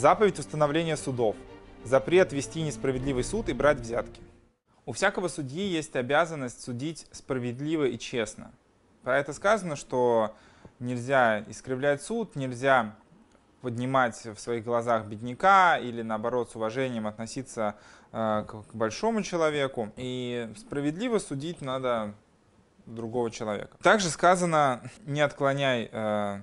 Заповедь 0.00 0.38
установления 0.38 0.96
судов. 0.96 1.36
Запрет 1.84 2.32
вести 2.32 2.62
несправедливый 2.62 3.22
суд 3.22 3.50
и 3.50 3.52
брать 3.52 3.80
взятки. 3.80 4.22
У 4.86 4.92
всякого 4.92 5.28
судьи 5.28 5.62
есть 5.62 5.94
обязанность 5.94 6.62
судить 6.62 7.06
справедливо 7.12 7.84
и 7.84 7.98
честно. 7.98 8.50
Про 9.02 9.18
это 9.18 9.34
сказано, 9.34 9.76
что 9.76 10.34
нельзя 10.78 11.44
искривлять 11.48 12.00
суд, 12.00 12.34
нельзя 12.34 12.96
поднимать 13.60 14.24
в 14.24 14.38
своих 14.38 14.64
глазах 14.64 15.04
бедняка 15.04 15.76
или 15.76 16.00
наоборот 16.00 16.50
с 16.50 16.56
уважением 16.56 17.06
относиться 17.06 17.74
э, 18.12 18.46
к, 18.48 18.74
большому 18.74 19.22
человеку. 19.22 19.92
И 19.98 20.50
справедливо 20.56 21.18
судить 21.18 21.60
надо 21.60 22.14
другого 22.86 23.30
человека. 23.30 23.76
Также 23.82 24.08
сказано, 24.08 24.80
не 25.04 25.20
отклоняй 25.20 25.90
э, 25.92 26.40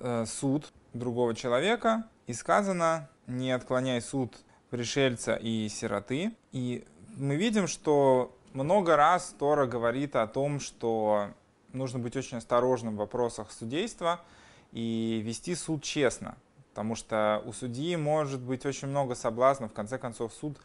э, 0.00 0.26
суд 0.26 0.70
другого 0.92 1.34
человека. 1.34 2.04
И 2.26 2.32
сказано, 2.32 3.08
не 3.26 3.52
отклоняй 3.52 4.00
суд 4.00 4.34
пришельца 4.70 5.34
и 5.34 5.68
сироты. 5.68 6.32
И 6.52 6.84
мы 7.16 7.36
видим, 7.36 7.66
что 7.66 8.36
много 8.52 8.96
раз 8.96 9.34
Тора 9.38 9.66
говорит 9.66 10.16
о 10.16 10.26
том, 10.26 10.60
что 10.60 11.28
нужно 11.72 11.98
быть 11.98 12.16
очень 12.16 12.38
осторожным 12.38 12.94
в 12.94 12.98
вопросах 12.98 13.50
судейства 13.52 14.20
и 14.72 15.20
вести 15.24 15.54
суд 15.54 15.82
честно. 15.82 16.36
Потому 16.70 16.96
что 16.96 17.42
у 17.46 17.52
судьи 17.52 17.94
может 17.96 18.40
быть 18.40 18.66
очень 18.66 18.88
много 18.88 19.14
соблазнов. 19.14 19.70
В 19.70 19.74
конце 19.74 19.98
концов, 19.98 20.32
суд 20.32 20.58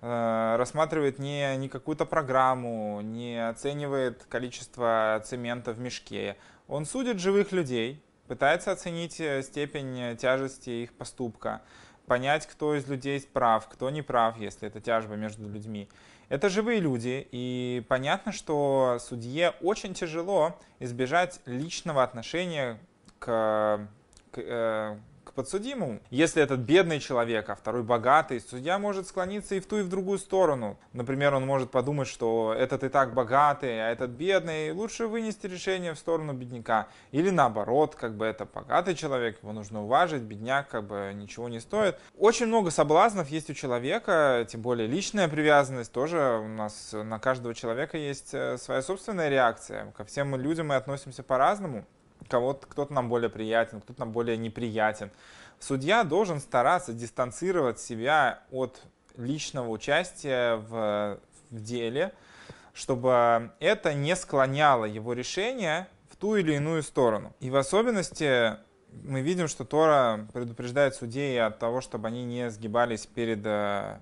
э, 0.00 0.56
рассматривает 0.56 1.18
не, 1.18 1.56
не 1.56 1.68
какую-то 1.68 2.06
программу, 2.06 3.00
не 3.00 3.48
оценивает 3.48 4.24
количество 4.28 5.20
цемента 5.24 5.72
в 5.72 5.80
мешке. 5.80 6.36
Он 6.68 6.84
судит 6.84 7.18
живых 7.18 7.50
людей, 7.50 8.00
пытается 8.26 8.72
оценить 8.72 9.20
э, 9.20 9.42
степень 9.42 10.16
тяжести 10.16 10.70
их 10.70 10.94
поступка, 10.94 11.62
понять, 12.06 12.46
кто 12.46 12.74
из 12.74 12.88
людей 12.88 13.20
прав, 13.32 13.68
кто 13.68 13.90
не 13.90 14.02
прав, 14.02 14.38
если 14.38 14.68
это 14.68 14.80
тяжба 14.80 15.14
между 15.14 15.48
людьми. 15.48 15.88
Это 16.28 16.48
живые 16.48 16.80
люди, 16.80 17.26
и 17.30 17.84
понятно, 17.88 18.32
что 18.32 18.98
судье 19.00 19.54
очень 19.60 19.94
тяжело 19.94 20.58
избежать 20.80 21.40
личного 21.46 22.02
отношения 22.02 22.80
к, 23.20 23.88
к, 24.32 24.38
э, 24.38 24.96
подсудимому. 25.36 26.00
Если 26.10 26.42
этот 26.42 26.60
бедный 26.60 26.98
человек, 26.98 27.48
а 27.48 27.54
второй 27.54 27.84
богатый, 27.84 28.40
судья 28.40 28.80
может 28.80 29.06
склониться 29.06 29.54
и 29.54 29.60
в 29.60 29.66
ту, 29.66 29.78
и 29.78 29.82
в 29.82 29.88
другую 29.88 30.18
сторону. 30.18 30.76
Например, 30.92 31.34
он 31.34 31.46
может 31.46 31.70
подумать, 31.70 32.08
что 32.08 32.52
этот 32.58 32.82
и 32.82 32.88
так 32.88 33.14
богатый, 33.14 33.80
а 33.80 33.92
этот 33.92 34.10
бедный, 34.10 34.72
лучше 34.72 35.06
вынести 35.06 35.46
решение 35.46 35.94
в 35.94 35.98
сторону 35.98 36.32
бедняка. 36.32 36.88
Или 37.12 37.30
наоборот, 37.30 37.94
как 37.94 38.16
бы 38.16 38.24
это 38.24 38.46
богатый 38.46 38.96
человек, 38.96 39.38
его 39.42 39.52
нужно 39.52 39.84
уважить, 39.84 40.22
бедняк 40.22 40.68
как 40.68 40.84
бы 40.84 41.12
ничего 41.14 41.48
не 41.48 41.60
стоит. 41.60 41.98
Очень 42.18 42.46
много 42.46 42.70
соблазнов 42.70 43.28
есть 43.28 43.50
у 43.50 43.54
человека, 43.54 44.46
тем 44.48 44.62
более 44.62 44.88
личная 44.88 45.28
привязанность 45.28 45.92
тоже 45.92 46.40
у 46.42 46.48
нас 46.48 46.90
на 46.92 47.18
каждого 47.18 47.54
человека 47.54 47.98
есть 47.98 48.32
э, 48.32 48.56
своя 48.58 48.82
собственная 48.82 49.28
реакция. 49.28 49.92
Ко 49.96 50.04
всем 50.04 50.34
людям 50.36 50.68
мы 50.68 50.76
относимся 50.76 51.22
по-разному 51.22 51.84
кого-то, 52.28 52.66
кто-то 52.66 52.92
нам 52.92 53.08
более 53.08 53.30
приятен, 53.30 53.80
кто-то 53.80 54.00
нам 54.00 54.12
более 54.12 54.36
неприятен. 54.36 55.10
Судья 55.58 56.04
должен 56.04 56.40
стараться 56.40 56.92
дистанцировать 56.92 57.80
себя 57.80 58.40
от 58.50 58.82
личного 59.16 59.68
участия 59.70 60.56
в, 60.56 61.18
в 61.50 61.60
деле, 61.62 62.12
чтобы 62.74 63.50
это 63.58 63.94
не 63.94 64.14
склоняло 64.16 64.84
его 64.84 65.14
решение 65.14 65.88
в 66.10 66.16
ту 66.16 66.36
или 66.36 66.54
иную 66.54 66.82
сторону. 66.82 67.34
И 67.40 67.50
в 67.50 67.56
особенности 67.56 68.56
мы 69.04 69.20
видим, 69.20 69.48
что 69.48 69.64
Тора 69.64 70.26
предупреждает 70.32 70.94
судей 70.94 71.40
от 71.42 71.58
того, 71.58 71.80
чтобы 71.80 72.08
они 72.08 72.24
не 72.24 72.50
сгибались 72.50 73.06
перед 73.06 73.40
э, 73.44 73.98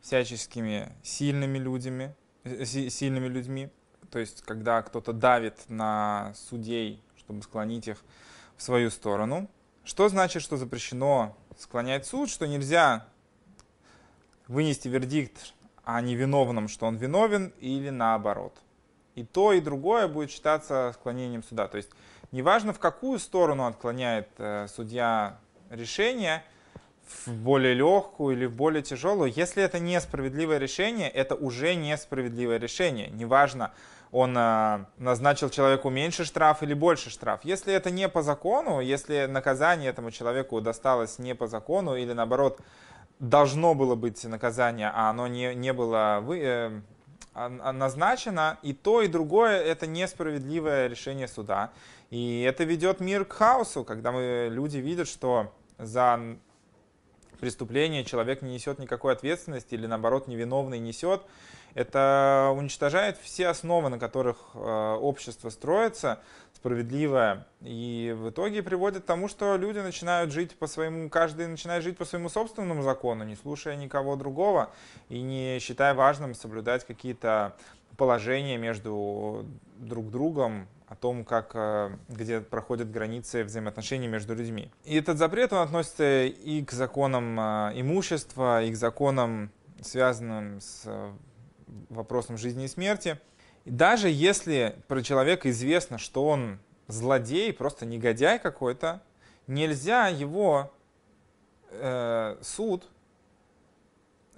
всяческими 0.00 0.92
сильными 1.02 1.58
людьми, 1.58 2.10
э, 2.44 2.64
сильными 2.64 3.28
людьми. 3.28 3.70
То 4.10 4.18
есть, 4.18 4.42
когда 4.42 4.82
кто-то 4.82 5.12
давит 5.12 5.64
на 5.68 6.32
судей 6.34 7.02
чтобы 7.24 7.42
склонить 7.42 7.88
их 7.88 7.98
в 8.56 8.62
свою 8.62 8.90
сторону. 8.90 9.48
Что 9.84 10.08
значит, 10.08 10.42
что 10.42 10.56
запрещено 10.56 11.36
склонять 11.58 12.06
суд, 12.06 12.30
что 12.30 12.46
нельзя 12.46 13.06
вынести 14.46 14.88
вердикт 14.88 15.54
о 15.84 16.00
невиновном, 16.00 16.68
что 16.68 16.86
он 16.86 16.96
виновен, 16.96 17.52
или 17.58 17.90
наоборот. 17.90 18.56
И 19.14 19.24
то, 19.24 19.52
и 19.52 19.60
другое 19.60 20.08
будет 20.08 20.30
считаться 20.30 20.92
склонением 20.94 21.42
суда. 21.42 21.68
То 21.68 21.76
есть 21.76 21.90
неважно, 22.30 22.72
в 22.72 22.78
какую 22.78 23.18
сторону 23.18 23.66
отклоняет 23.66 24.28
э, 24.38 24.66
судья 24.68 25.38
решение, 25.70 26.44
в 27.26 27.32
более 27.32 27.74
легкую 27.74 28.36
или 28.36 28.46
в 28.46 28.54
более 28.54 28.82
тяжелую, 28.82 29.32
если 29.34 29.62
это 29.62 29.78
несправедливое 29.78 30.58
решение, 30.58 31.08
это 31.08 31.34
уже 31.34 31.74
несправедливое 31.74 32.58
решение. 32.58 33.08
Неважно, 33.10 33.72
он 34.12 34.36
э, 34.36 34.84
назначил 34.98 35.48
человеку 35.48 35.88
меньше 35.88 36.24
штраф 36.24 36.62
или 36.62 36.74
больше 36.74 37.08
штраф. 37.08 37.40
Если 37.44 37.72
это 37.72 37.90
не 37.90 38.08
по 38.10 38.22
закону, 38.22 38.80
если 38.80 39.24
наказание 39.24 39.88
этому 39.88 40.10
человеку 40.10 40.60
досталось 40.60 41.18
не 41.18 41.34
по 41.34 41.46
закону 41.46 41.96
или 41.96 42.12
наоборот 42.12 42.60
должно 43.18 43.74
было 43.74 43.94
быть 43.94 44.22
наказание, 44.24 44.90
а 44.94 45.08
оно 45.08 45.26
не, 45.28 45.54
не 45.54 45.72
было 45.72 46.20
вы, 46.22 46.40
э, 46.40 46.80
назначено, 47.34 48.58
и 48.62 48.74
то, 48.74 49.00
и 49.00 49.08
другое 49.08 49.58
это 49.62 49.86
несправедливое 49.86 50.88
решение 50.88 51.26
суда. 51.26 51.70
И 52.10 52.42
это 52.42 52.64
ведет 52.64 53.00
мир 53.00 53.24
к 53.24 53.32
хаосу, 53.32 53.82
когда 53.82 54.12
мы, 54.12 54.48
люди 54.50 54.76
видят, 54.76 55.08
что 55.08 55.50
за 55.78 56.20
преступление 57.40 58.04
человек 58.04 58.42
не 58.42 58.52
несет 58.52 58.78
никакой 58.78 59.14
ответственности 59.14 59.74
или 59.74 59.86
наоборот 59.86 60.28
невиновный 60.28 60.78
несет, 60.78 61.22
это 61.74 62.52
уничтожает 62.56 63.18
все 63.18 63.48
основы, 63.48 63.88
на 63.88 63.98
которых 63.98 64.36
э, 64.54 64.96
общество 65.00 65.48
строится, 65.48 66.20
справедливое, 66.54 67.46
и 67.62 68.14
в 68.16 68.30
итоге 68.30 68.62
приводит 68.62 69.04
к 69.04 69.06
тому, 69.06 69.28
что 69.28 69.56
люди 69.56 69.78
начинают 69.78 70.32
жить 70.32 70.56
по 70.56 70.66
своему, 70.66 71.08
каждый 71.08 71.46
начинает 71.46 71.82
жить 71.82 71.96
по 71.96 72.04
своему 72.04 72.28
собственному 72.28 72.82
закону, 72.82 73.24
не 73.24 73.36
слушая 73.36 73.76
никого 73.76 74.16
другого 74.16 74.70
и 75.08 75.22
не 75.22 75.58
считая 75.60 75.94
важным 75.94 76.34
соблюдать 76.34 76.86
какие-то 76.86 77.56
положения 77.96 78.58
между 78.58 79.46
друг 79.78 80.10
другом, 80.10 80.68
о 80.92 80.94
том, 80.94 81.24
как, 81.24 81.52
э, 81.54 81.90
где 82.10 82.40
проходят 82.42 82.90
границы 82.90 83.44
взаимоотношений 83.44 84.08
между 84.08 84.34
людьми. 84.34 84.70
И 84.84 84.96
этот 84.96 85.16
запрет, 85.16 85.50
он 85.54 85.60
относится 85.60 86.24
и 86.24 86.62
к 86.62 86.70
законам 86.72 87.40
э, 87.40 87.72
имущества, 87.76 88.62
и 88.62 88.70
к 88.70 88.76
законам, 88.76 89.50
связанным 89.80 90.60
с 90.60 90.86
вопросом 91.88 92.36
жизни 92.36 92.64
и 92.64 92.68
смерти. 92.68 93.20
И 93.64 93.70
даже 93.70 94.08
если 94.08 94.76
про 94.88 95.02
человека 95.02 95.50
известно, 95.50 95.98
что 95.98 96.26
он 96.26 96.58
злодей, 96.88 97.52
просто 97.52 97.86
негодяй 97.86 98.38
какой-то, 98.38 99.02
нельзя 99.46 100.08
его 100.08 100.72
э, 101.70 102.36
суд 102.42 102.88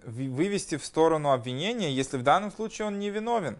вывести 0.04 0.76
в 0.76 0.84
сторону 0.84 1.32
обвинения, 1.32 1.90
если 1.90 2.18
в 2.18 2.22
данном 2.22 2.50
случае 2.52 2.88
он 2.88 2.98
не 2.98 3.10
виновен. 3.10 3.58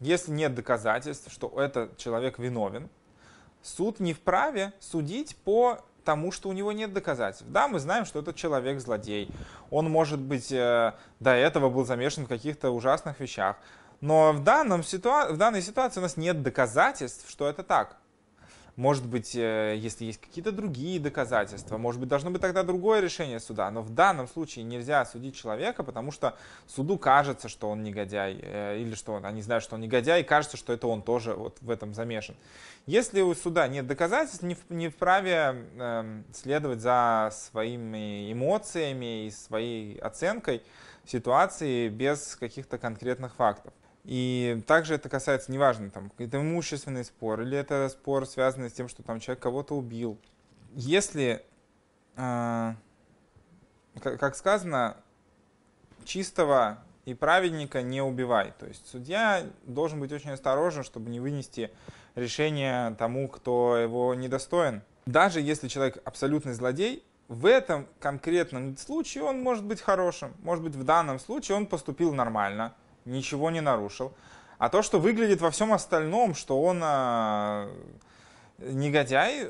Если 0.00 0.32
нет 0.32 0.54
доказательств, 0.54 1.32
что 1.32 1.48
этот 1.60 1.96
человек 1.96 2.38
виновен, 2.38 2.88
суд 3.62 4.00
не 4.00 4.14
вправе 4.14 4.72
судить 4.80 5.36
по 5.36 5.84
тому, 6.04 6.32
что 6.32 6.48
у 6.48 6.52
него 6.52 6.72
нет 6.72 6.92
доказательств. 6.92 7.46
Да, 7.48 7.68
мы 7.68 7.78
знаем, 7.78 8.04
что 8.04 8.20
этот 8.20 8.36
человек 8.36 8.80
злодей. 8.80 9.30
Он, 9.70 9.90
может 9.90 10.20
быть, 10.20 10.52
э, 10.52 10.92
до 11.20 11.30
этого 11.30 11.70
был 11.70 11.84
замешан 11.84 12.24
в 12.24 12.28
каких-то 12.28 12.70
ужасных 12.70 13.20
вещах. 13.20 13.56
Но 14.00 14.32
в, 14.32 14.42
данном 14.42 14.80
ситуа- 14.80 15.32
в 15.32 15.36
данной 15.36 15.62
ситуации 15.62 16.00
у 16.00 16.02
нас 16.02 16.16
нет 16.16 16.42
доказательств, 16.42 17.30
что 17.30 17.48
это 17.48 17.62
так. 17.62 17.96
Может 18.76 19.06
быть, 19.06 19.36
э, 19.36 19.76
если 19.76 20.06
есть 20.06 20.18
какие-то 20.18 20.50
другие 20.50 20.98
доказательства, 20.98 21.76
может 21.76 22.00
быть, 22.00 22.08
должно 22.08 22.30
быть 22.30 22.40
тогда 22.40 22.62
другое 22.62 23.00
решение 23.00 23.38
суда. 23.38 23.70
Но 23.70 23.82
в 23.82 23.90
данном 23.90 24.26
случае 24.26 24.64
нельзя 24.64 25.04
судить 25.04 25.36
человека, 25.36 25.82
потому 25.84 26.10
что 26.10 26.38
суду 26.66 26.96
кажется, 26.96 27.50
что 27.50 27.68
он 27.68 27.82
негодяй, 27.82 28.38
э, 28.40 28.78
или 28.78 28.94
что 28.94 29.20
они 29.22 29.42
знают, 29.42 29.62
что 29.62 29.74
он 29.74 29.82
негодяй, 29.82 30.22
и 30.22 30.24
кажется, 30.24 30.56
что 30.56 30.72
это 30.72 30.86
он 30.86 31.02
тоже 31.02 31.34
вот 31.34 31.58
в 31.60 31.68
этом 31.68 31.92
замешан. 31.92 32.34
Если 32.86 33.20
у 33.20 33.34
суда 33.34 33.68
нет 33.68 33.86
доказательств, 33.86 34.42
не, 34.70 34.88
вправе 34.88 35.66
э, 35.78 36.22
следовать 36.32 36.80
за 36.80 37.30
своими 37.30 38.32
эмоциями 38.32 39.26
и 39.26 39.30
своей 39.30 39.98
оценкой 39.98 40.62
ситуации 41.04 41.90
без 41.90 42.36
каких-то 42.36 42.78
конкретных 42.78 43.34
фактов. 43.34 43.74
И 44.04 44.62
также 44.66 44.94
это 44.94 45.08
касается, 45.08 45.52
неважно, 45.52 45.90
там, 45.90 46.12
это 46.18 46.38
имущественный 46.38 47.04
спор, 47.04 47.42
или 47.42 47.56
это 47.56 47.88
спор, 47.88 48.26
связанный 48.26 48.68
с 48.68 48.72
тем, 48.72 48.88
что 48.88 49.02
там 49.02 49.20
человек 49.20 49.42
кого-то 49.42 49.76
убил. 49.76 50.18
Если, 50.74 51.44
э, 52.16 52.74
как 54.00 54.34
сказано, 54.34 54.96
чистого 56.04 56.78
и 57.04 57.14
праведника 57.14 57.82
не 57.82 58.00
убивай. 58.02 58.52
То 58.58 58.66
есть 58.66 58.86
судья 58.88 59.44
должен 59.64 60.00
быть 60.00 60.12
очень 60.12 60.30
осторожен, 60.30 60.84
чтобы 60.84 61.10
не 61.10 61.20
вынести 61.20 61.70
решение 62.14 62.94
тому, 62.96 63.28
кто 63.28 63.76
его 63.76 64.14
недостоин. 64.14 64.82
Даже 65.06 65.40
если 65.40 65.68
человек 65.68 65.98
абсолютный 66.04 66.52
злодей, 66.52 67.04
в 67.28 67.46
этом 67.46 67.88
конкретном 67.98 68.76
случае 68.76 69.24
он 69.24 69.40
может 69.40 69.64
быть 69.64 69.80
хорошим. 69.80 70.32
Может 70.42 70.62
быть, 70.62 70.74
в 70.74 70.84
данном 70.84 71.18
случае 71.18 71.56
он 71.56 71.66
поступил 71.66 72.12
нормально, 72.14 72.74
ничего 73.04 73.50
не 73.50 73.60
нарушил. 73.60 74.12
А 74.58 74.68
то, 74.68 74.82
что 74.82 75.00
выглядит 75.00 75.40
во 75.40 75.50
всем 75.50 75.72
остальном, 75.72 76.34
что 76.34 76.62
он 76.62 76.80
а, 76.82 77.68
негодяй, 78.58 79.48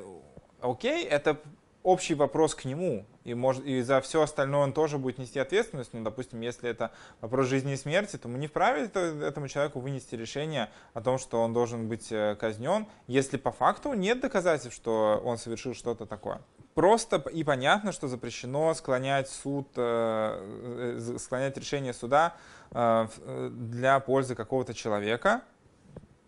окей, 0.60 1.04
это 1.04 1.38
общий 1.82 2.14
вопрос 2.14 2.54
к 2.54 2.64
нему, 2.64 3.04
и, 3.24 3.34
может, 3.34 3.64
и 3.64 3.82
за 3.82 4.00
все 4.00 4.22
остальное 4.22 4.62
он 4.62 4.72
тоже 4.72 4.98
будет 4.98 5.18
нести 5.18 5.38
ответственность. 5.38 5.92
Ну, 5.92 6.02
допустим, 6.02 6.40
если 6.40 6.68
это 6.68 6.92
вопрос 7.20 7.46
жизни 7.46 7.74
и 7.74 7.76
смерти, 7.76 8.16
то 8.16 8.28
мы 8.28 8.38
не 8.38 8.46
вправе 8.46 8.86
этому 8.86 9.48
человеку 9.48 9.80
вынести 9.80 10.14
решение 10.14 10.70
о 10.94 11.00
том, 11.00 11.18
что 11.18 11.42
он 11.42 11.52
должен 11.52 11.88
быть 11.88 12.10
э, 12.10 12.36
казнен, 12.36 12.86
если 13.06 13.36
по 13.36 13.52
факту 13.52 13.92
нет 13.94 14.20
доказательств, 14.20 14.74
что 14.74 15.20
он 15.24 15.38
совершил 15.38 15.74
что-то 15.74 16.06
такое. 16.06 16.40
Просто 16.74 17.16
и 17.16 17.44
понятно, 17.44 17.92
что 17.92 18.08
запрещено 18.08 18.72
склонять 18.74 19.28
суд, 19.28 19.68
э, 19.76 20.96
э, 20.98 21.18
склонять 21.18 21.56
решение 21.56 21.92
суда 21.92 22.34
для 22.74 24.00
пользы 24.00 24.34
какого-то 24.34 24.72
человека, 24.72 25.42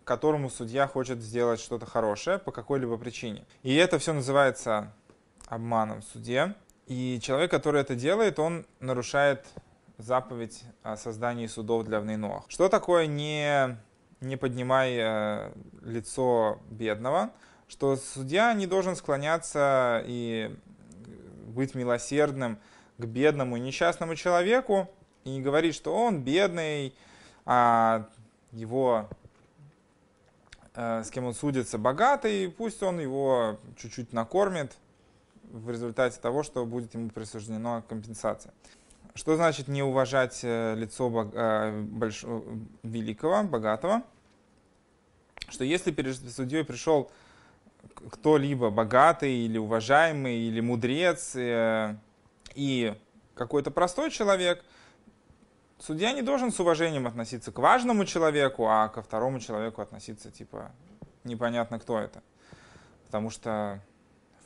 которому 0.03 0.51
судья 0.51 0.85
хочет 0.87 1.19
сделать 1.19 1.59
что-то 1.59 1.87
хорошее 1.87 2.37
по 2.37 2.51
какой-либо 2.51 2.97
причине. 2.97 3.45
И 3.63 3.73
это 3.73 3.97
все 3.97 4.13
называется 4.13 4.93
обманом 5.47 6.01
в 6.01 6.05
суде. 6.05 6.53
И 6.85 7.19
человек, 7.21 7.49
который 7.49 7.81
это 7.81 7.95
делает, 7.95 8.37
он 8.37 8.65
нарушает 8.79 9.45
заповедь 9.97 10.63
о 10.83 10.97
создании 10.97 11.47
судов 11.47 11.85
для 11.85 11.99
внейноах. 11.99 12.45
Что 12.47 12.69
такое 12.69 13.07
не, 13.07 13.77
не 14.21 14.37
поднимай 14.37 14.95
э, 14.97 15.51
лицо 15.81 16.59
бедного? 16.69 17.31
Что 17.67 17.95
судья 17.95 18.53
не 18.53 18.67
должен 18.67 18.95
склоняться 18.95 20.03
и 20.05 20.55
быть 21.47 21.75
милосердным 21.75 22.59
к 22.97 23.05
бедному 23.05 23.57
и 23.57 23.59
несчастному 23.59 24.15
человеку 24.15 24.89
и 25.23 25.29
не 25.29 25.41
говорить, 25.41 25.75
что 25.75 25.95
он 25.95 26.21
бедный, 26.21 26.93
а 27.45 28.07
его 28.51 29.09
э, 30.75 31.03
с 31.03 31.09
кем 31.09 31.25
он 31.25 31.33
судится 31.33 31.77
богатый, 31.77 32.49
пусть 32.49 32.83
он 32.83 32.99
его 32.99 33.59
чуть-чуть 33.77 34.13
накормит, 34.13 34.77
в 35.51 35.69
результате 35.69 36.19
того, 36.19 36.43
что 36.43 36.65
будет 36.65 36.93
ему 36.93 37.09
присуждена 37.09 37.81
компенсация. 37.87 38.53
Что 39.13 39.35
значит 39.35 39.67
не 39.67 39.81
уважать 39.81 40.41
э, 40.43 40.75
лицо 40.75 41.09
э, 41.33 41.81
большого, 41.81 42.43
великого, 42.83 43.43
богатого? 43.43 44.03
Что 45.47 45.63
если 45.63 45.91
перед 45.91 46.15
судьей 46.15 46.65
пришел 46.65 47.09
кто-либо 48.11 48.69
богатый 48.69 49.45
или 49.45 49.57
уважаемый 49.57 50.37
или 50.37 50.59
мудрец 50.61 51.35
э, 51.35 51.95
и 52.53 52.93
какой-то 53.33 53.71
простой 53.71 54.11
человек, 54.11 54.63
судья 55.79 56.11
не 56.13 56.21
должен 56.21 56.51
с 56.51 56.59
уважением 56.59 57.07
относиться 57.07 57.51
к 57.51 57.59
важному 57.59 58.05
человеку, 58.05 58.67
а 58.67 58.87
ко 58.89 59.01
второму 59.01 59.39
человеку 59.39 59.81
относиться 59.81 60.31
типа 60.31 60.71
непонятно 61.23 61.79
кто 61.79 61.99
это. 61.99 62.21
Потому 63.05 63.29
что 63.29 63.81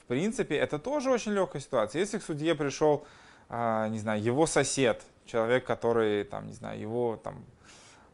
принципе, 0.09 0.55
это 0.55 0.79
тоже 0.79 1.11
очень 1.11 1.31
легкая 1.33 1.61
ситуация. 1.61 1.99
Если 1.99 2.17
к 2.17 2.23
судье 2.23 2.55
пришел, 2.55 3.05
а, 3.47 3.87
не 3.89 3.99
знаю, 3.99 4.21
его 4.21 4.47
сосед, 4.47 5.01
человек, 5.25 5.65
который, 5.65 6.23
там, 6.23 6.47
не 6.47 6.53
знаю, 6.53 6.79
его 6.79 7.15
там 7.23 7.45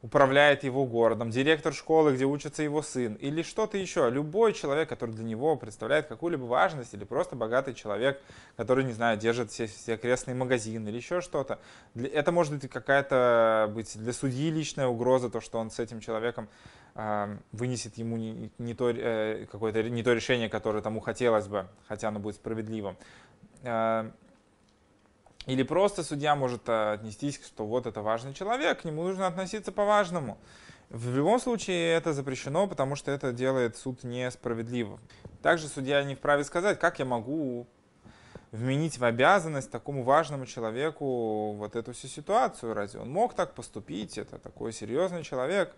управляет 0.02 0.64
его 0.64 0.86
городом, 0.86 1.32
директор 1.32 1.74
школы, 1.74 2.14
где 2.14 2.26
учится 2.26 2.64
его 2.64 2.82
сын, 2.82 3.16
или 3.16 3.42
что-то 3.42 3.78
еще. 3.78 4.10
Любой 4.10 4.54
человек, 4.54 4.88
который 4.90 5.12
для 5.12 5.24
него 5.24 5.56
представляет 5.56 6.08
какую-либо 6.08 6.44
важность, 6.44 6.94
или 6.94 7.04
просто 7.04 7.36
богатый 7.36 7.74
человек, 7.74 8.22
который, 8.56 8.84
не 8.84 8.94
знаю, 8.94 9.18
держит 9.18 9.52
все, 9.52 9.68
все 9.68 9.98
крестный 9.98 10.34
магазин 10.34 10.88
или 10.88 10.98
еще 10.98 11.22
что-то. 11.22 11.60
Это 11.96 12.32
может 12.32 12.54
быть 12.54 12.70
какая-то 12.70 13.72
быть 13.74 13.98
для 13.98 14.14
судьи 14.14 14.52
личная 14.52 14.88
угроза, 14.88 15.30
то, 15.30 15.42
что 15.42 15.60
он 15.60 15.72
с 15.72 15.80
этим 15.80 16.00
человеком 16.00 16.50
вынесет 17.52 17.98
ему 17.98 18.16
не, 18.16 18.52
не, 18.58 18.74
то, 18.74 18.90
э, 18.90 19.48
какое-то, 19.52 19.84
не 19.84 20.02
то 20.02 20.14
решение, 20.14 20.48
которое 20.48 20.82
тому 20.82 21.02
хотелось 21.02 21.46
бы, 21.48 21.68
хотя 21.90 22.08
оно 22.08 22.20
будет 22.20 22.36
справедливым. 22.36 22.96
А, 23.64 24.12
или 25.46 25.64
просто 25.64 26.04
судья 26.04 26.36
может 26.36 26.68
э, 26.68 26.94
отнестись, 26.94 27.40
что 27.44 27.66
вот 27.66 27.86
это 27.86 28.02
важный 28.02 28.34
человек, 28.34 28.82
к 28.82 28.84
нему 28.86 29.04
нужно 29.04 29.28
относиться 29.28 29.72
по-важному. 29.72 30.38
В 30.90 31.16
любом 31.16 31.40
случае 31.40 31.94
это 31.94 32.14
запрещено, 32.14 32.68
потому 32.68 32.96
что 32.96 33.12
это 33.12 33.32
делает 33.32 33.78
суд 33.78 34.04
несправедливым. 34.04 35.00
Также 35.42 35.68
судья 35.68 36.04
не 36.04 36.16
вправе 36.16 36.44
сказать, 36.44 36.80
как 36.80 37.00
я 37.00 37.06
могу 37.06 37.68
вменить 38.52 38.98
в 38.98 39.04
обязанность 39.04 39.70
такому 39.70 40.04
важному 40.04 40.46
человеку 40.46 41.54
вот 41.54 41.76
эту 41.76 41.94
всю 41.94 42.08
ситуацию. 42.08 42.74
Разве 42.74 43.02
он 43.02 43.12
мог 43.12 43.34
так 43.34 43.54
поступить? 43.54 44.18
Это 44.18 44.40
такой 44.40 44.74
серьезный 44.74 45.24
человек. 45.24 45.76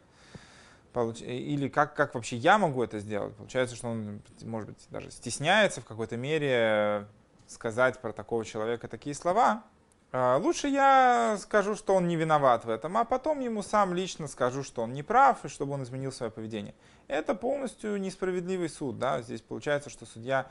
Или 1.21 1.67
как, 1.69 1.95
как 1.95 2.15
вообще 2.15 2.37
я 2.37 2.57
могу 2.57 2.83
это 2.83 2.99
сделать? 2.99 3.35
Получается, 3.35 3.75
что 3.75 3.89
он, 3.89 4.21
может 4.41 4.69
быть, 4.69 4.87
даже 4.89 5.11
стесняется 5.11 5.81
в 5.81 5.85
какой-то 5.85 6.17
мере 6.17 7.07
сказать 7.47 7.99
про 7.99 8.13
такого 8.13 8.45
человека 8.45 8.87
такие 8.87 9.15
слова. 9.15 9.63
А, 10.11 10.37
лучше 10.37 10.67
я 10.67 11.37
скажу, 11.39 11.75
что 11.75 11.95
он 11.95 12.07
не 12.07 12.15
виноват 12.15 12.65
в 12.65 12.69
этом, 12.69 12.97
а 12.97 13.03
потом 13.03 13.39
ему 13.39 13.61
сам 13.61 13.93
лично 13.93 14.27
скажу, 14.27 14.63
что 14.63 14.83
он 14.83 14.93
не 14.93 15.03
прав, 15.03 15.43
и 15.43 15.49
чтобы 15.49 15.73
он 15.73 15.83
изменил 15.83 16.11
свое 16.11 16.31
поведение. 16.31 16.73
Это 17.07 17.35
полностью 17.35 17.97
несправедливый 17.99 18.69
суд. 18.69 18.97
Да? 18.97 19.21
Здесь 19.21 19.41
получается, 19.41 19.89
что 19.89 20.05
судья 20.05 20.47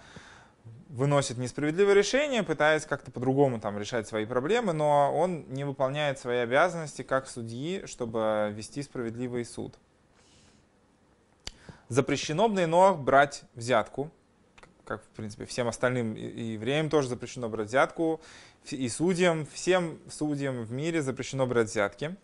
выносит 0.88 1.38
несправедливое 1.38 1.94
решение, 1.94 2.42
пытаясь 2.42 2.86
как-то 2.86 3.10
по-другому 3.10 3.60
там 3.60 3.78
решать 3.78 4.06
свои 4.06 4.24
проблемы, 4.24 4.72
но 4.72 5.12
он 5.14 5.46
не 5.48 5.64
выполняет 5.64 6.18
свои 6.18 6.38
обязанности 6.38 7.02
как 7.02 7.28
судьи, 7.28 7.84
чтобы 7.86 8.52
вести 8.54 8.82
справедливый 8.82 9.44
суд. 9.44 9.74
Запрещено 11.88 12.48
в 12.48 13.02
брать 13.02 13.42
взятку, 13.54 14.10
как, 14.86 15.02
в 15.02 15.08
принципе, 15.08 15.44
всем 15.44 15.68
остальным 15.68 16.14
евреям 16.14 16.88
тоже 16.88 17.08
запрещено 17.08 17.48
брать 17.48 17.68
взятку, 17.68 18.20
и 18.70 18.88
судьям, 18.88 19.46
всем 19.46 19.98
судьям 20.08 20.62
в 20.64 20.72
мире 20.72 21.02
запрещено 21.02 21.46
брать 21.46 21.68
взятки. 21.68 22.16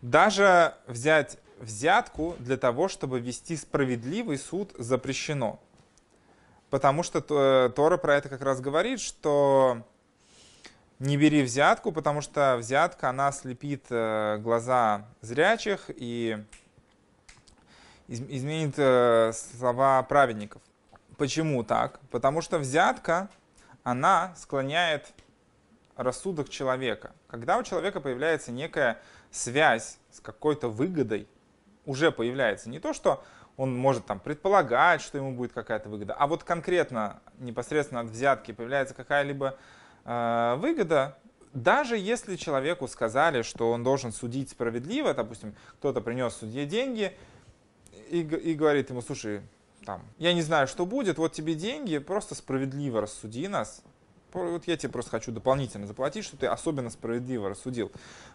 Даже 0.00 0.74
взять 0.86 1.38
взятку 1.58 2.36
для 2.38 2.56
того, 2.56 2.88
чтобы 2.88 3.20
вести 3.20 3.56
справедливый 3.56 4.38
суд, 4.38 4.72
запрещено. 4.78 5.60
Потому 6.70 7.02
что 7.02 7.20
Тора 7.74 7.96
про 7.96 8.16
это 8.16 8.28
как 8.28 8.42
раз 8.42 8.60
говорит, 8.60 9.00
что 9.00 9.82
не 10.98 11.16
бери 11.16 11.42
взятку, 11.42 11.92
потому 11.92 12.20
что 12.20 12.56
взятка, 12.58 13.10
она 13.10 13.32
слепит 13.32 13.86
э, 13.90 14.38
глаза 14.38 15.06
зрячих 15.20 15.88
и 15.88 16.38
изменит 18.08 18.74
э, 18.76 19.32
слова 19.32 20.02
праведников. 20.02 20.62
Почему 21.16 21.62
так? 21.64 22.00
Потому 22.10 22.40
что 22.40 22.58
взятка, 22.58 23.28
она 23.82 24.34
склоняет 24.36 25.12
рассудок 25.96 26.48
человека. 26.48 27.12
Когда 27.28 27.58
у 27.58 27.62
человека 27.62 28.00
появляется 28.00 28.50
некая 28.52 29.00
связь 29.30 29.98
с 30.10 30.20
какой-то 30.20 30.68
выгодой, 30.68 31.28
уже 31.86 32.10
появляется 32.10 32.68
не 32.68 32.80
то, 32.80 32.92
что 32.92 33.22
он 33.56 33.76
может 33.76 34.06
там 34.06 34.18
предполагать, 34.18 35.00
что 35.00 35.18
ему 35.18 35.32
будет 35.32 35.52
какая-то 35.52 35.88
выгода, 35.88 36.14
а 36.14 36.26
вот 36.26 36.42
конкретно, 36.42 37.20
непосредственно 37.38 38.00
от 38.00 38.08
взятки 38.08 38.52
появляется 38.52 38.94
какая-либо 38.94 39.56
э, 40.04 40.56
выгода, 40.58 41.18
даже 41.52 41.96
если 41.96 42.34
человеку 42.34 42.88
сказали, 42.88 43.42
что 43.42 43.70
он 43.70 43.84
должен 43.84 44.12
судить 44.12 44.50
справедливо, 44.50 45.14
допустим, 45.14 45.54
кто-то 45.78 46.00
принес 46.00 46.34
судье 46.34 46.66
деньги, 46.66 47.16
и, 48.10 48.22
и 48.22 48.54
говорит 48.54 48.90
ему, 48.90 49.02
слушай, 49.02 49.40
там, 49.84 50.02
я 50.18 50.32
не 50.32 50.42
знаю, 50.42 50.66
что 50.66 50.86
будет, 50.86 51.18
вот 51.18 51.32
тебе 51.32 51.54
деньги, 51.54 51.98
просто 51.98 52.34
справедливо 52.34 53.00
рассуди 53.02 53.48
нас. 53.48 53.82
Вот 54.32 54.66
я 54.66 54.76
тебе 54.76 54.90
просто 54.90 55.12
хочу 55.12 55.30
дополнительно 55.30 55.86
заплатить, 55.86 56.24
что 56.24 56.36
ты 56.36 56.46
особенно 56.46 56.90
справедливо 56.90 57.50
рассудил. 57.50 57.92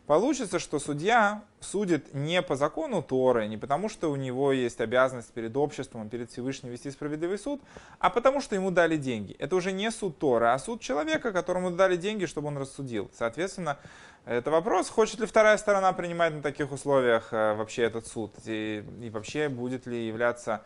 Получится, 0.07 0.57
что 0.57 0.79
судья 0.79 1.43
судит 1.59 2.13
не 2.13 2.41
по 2.41 2.55
закону 2.55 3.03
Торы, 3.03 3.47
не 3.47 3.57
потому, 3.57 3.89
что 3.89 4.09
у 4.09 4.15
него 4.15 4.53
есть 4.53 4.79
обязанность 4.79 5.33
перед 5.33 5.57
обществом, 5.57 6.07
перед 6.07 6.31
Всевышним 6.31 6.71
вести 6.71 6.89
справедливый 6.89 7.37
суд, 7.37 7.61
а 7.99 8.09
потому, 8.09 8.39
что 8.39 8.55
ему 8.55 8.71
дали 8.71 8.95
деньги. 8.95 9.35
Это 9.39 9.57
уже 9.57 9.73
не 9.73 9.91
суд 9.91 10.17
Торы, 10.17 10.47
а 10.47 10.57
суд 10.57 10.79
человека, 10.79 11.33
которому 11.33 11.69
дали 11.69 11.97
деньги, 11.97 12.25
чтобы 12.25 12.47
он 12.47 12.57
рассудил. 12.57 13.11
Соответственно, 13.13 13.77
это 14.25 14.51
вопрос, 14.51 14.89
хочет 14.89 15.19
ли 15.19 15.25
вторая 15.25 15.57
сторона 15.57 15.91
принимать 15.91 16.33
на 16.33 16.41
таких 16.41 16.71
условиях 16.71 17.29
э, 17.31 17.55
вообще 17.55 17.83
этот 17.83 18.05
суд, 18.05 18.31
и, 18.45 18.83
и 19.01 19.09
вообще 19.09 19.49
будет 19.49 19.87
ли 19.87 20.07
являться 20.07 20.63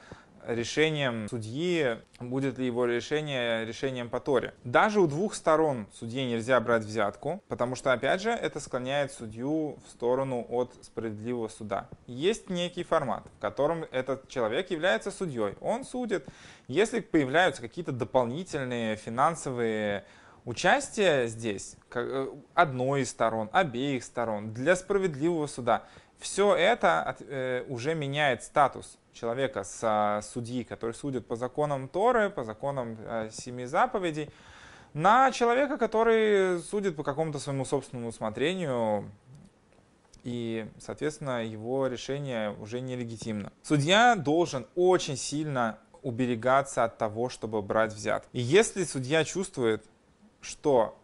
решением 0.47 1.27
судьи, 1.29 1.97
будет 2.19 2.57
ли 2.57 2.65
его 2.65 2.85
решение 2.85 3.65
решением 3.65 4.09
по 4.09 4.19
Торе. 4.19 4.53
Даже 4.63 4.99
у 4.99 5.07
двух 5.07 5.33
сторон 5.33 5.87
судье 5.93 6.25
нельзя 6.25 6.59
брать 6.59 6.83
взятку, 6.83 7.41
потому 7.47 7.75
что, 7.75 7.93
опять 7.93 8.21
же, 8.21 8.29
это 8.29 8.59
склоняет 8.59 9.11
судью 9.11 9.77
в 9.85 9.89
сторону 9.91 10.45
от 10.49 10.73
справедливого 10.81 11.47
суда. 11.47 11.87
Есть 12.07 12.49
некий 12.49 12.83
формат, 12.83 13.23
в 13.37 13.41
котором 13.41 13.85
этот 13.91 14.27
человек 14.27 14.71
является 14.71 15.11
судьей. 15.11 15.55
Он 15.61 15.83
судит. 15.83 16.27
Если 16.67 16.99
появляются 16.99 17.61
какие-то 17.61 17.91
дополнительные 17.91 18.95
финансовые 18.95 20.05
Участие 20.45 21.27
здесь 21.27 21.77
э, 21.93 22.27
одной 22.53 23.03
из 23.03 23.09
сторон, 23.11 23.49
обеих 23.53 24.03
сторон, 24.03 24.53
для 24.53 24.75
справедливого 24.75 25.47
суда, 25.47 25.83
все 26.19 26.53
это 26.53 27.15
э, 27.21 27.63
уже 27.69 27.95
меняет 27.95 28.43
статус 28.43 28.97
человека 29.13 29.63
с 29.63 30.21
судьи, 30.33 30.63
который 30.63 30.93
судит 30.93 31.27
по 31.27 31.35
законам 31.35 31.87
Торы, 31.87 32.29
по 32.29 32.43
законам 32.43 32.97
э, 32.99 33.29
семи 33.31 33.65
заповедей, 33.65 34.29
на 34.93 35.31
человека, 35.31 35.77
который 35.77 36.59
судит 36.59 36.95
по 36.95 37.03
какому-то 37.03 37.39
своему 37.39 37.65
собственному 37.65 38.09
усмотрению, 38.09 39.09
и, 40.23 40.69
соответственно, 40.79 41.45
его 41.45 41.87
решение 41.87 42.51
уже 42.59 42.79
нелегитимно. 42.79 43.51
Судья 43.61 44.15
должен 44.15 44.67
очень 44.75 45.17
сильно 45.17 45.79
уберегаться 46.01 46.83
от 46.83 46.97
того, 46.97 47.29
чтобы 47.29 47.61
брать 47.61 47.93
взят. 47.93 48.27
И 48.31 48.39
если 48.39 48.83
судья 48.83 49.23
чувствует, 49.23 49.83
что 50.41 50.97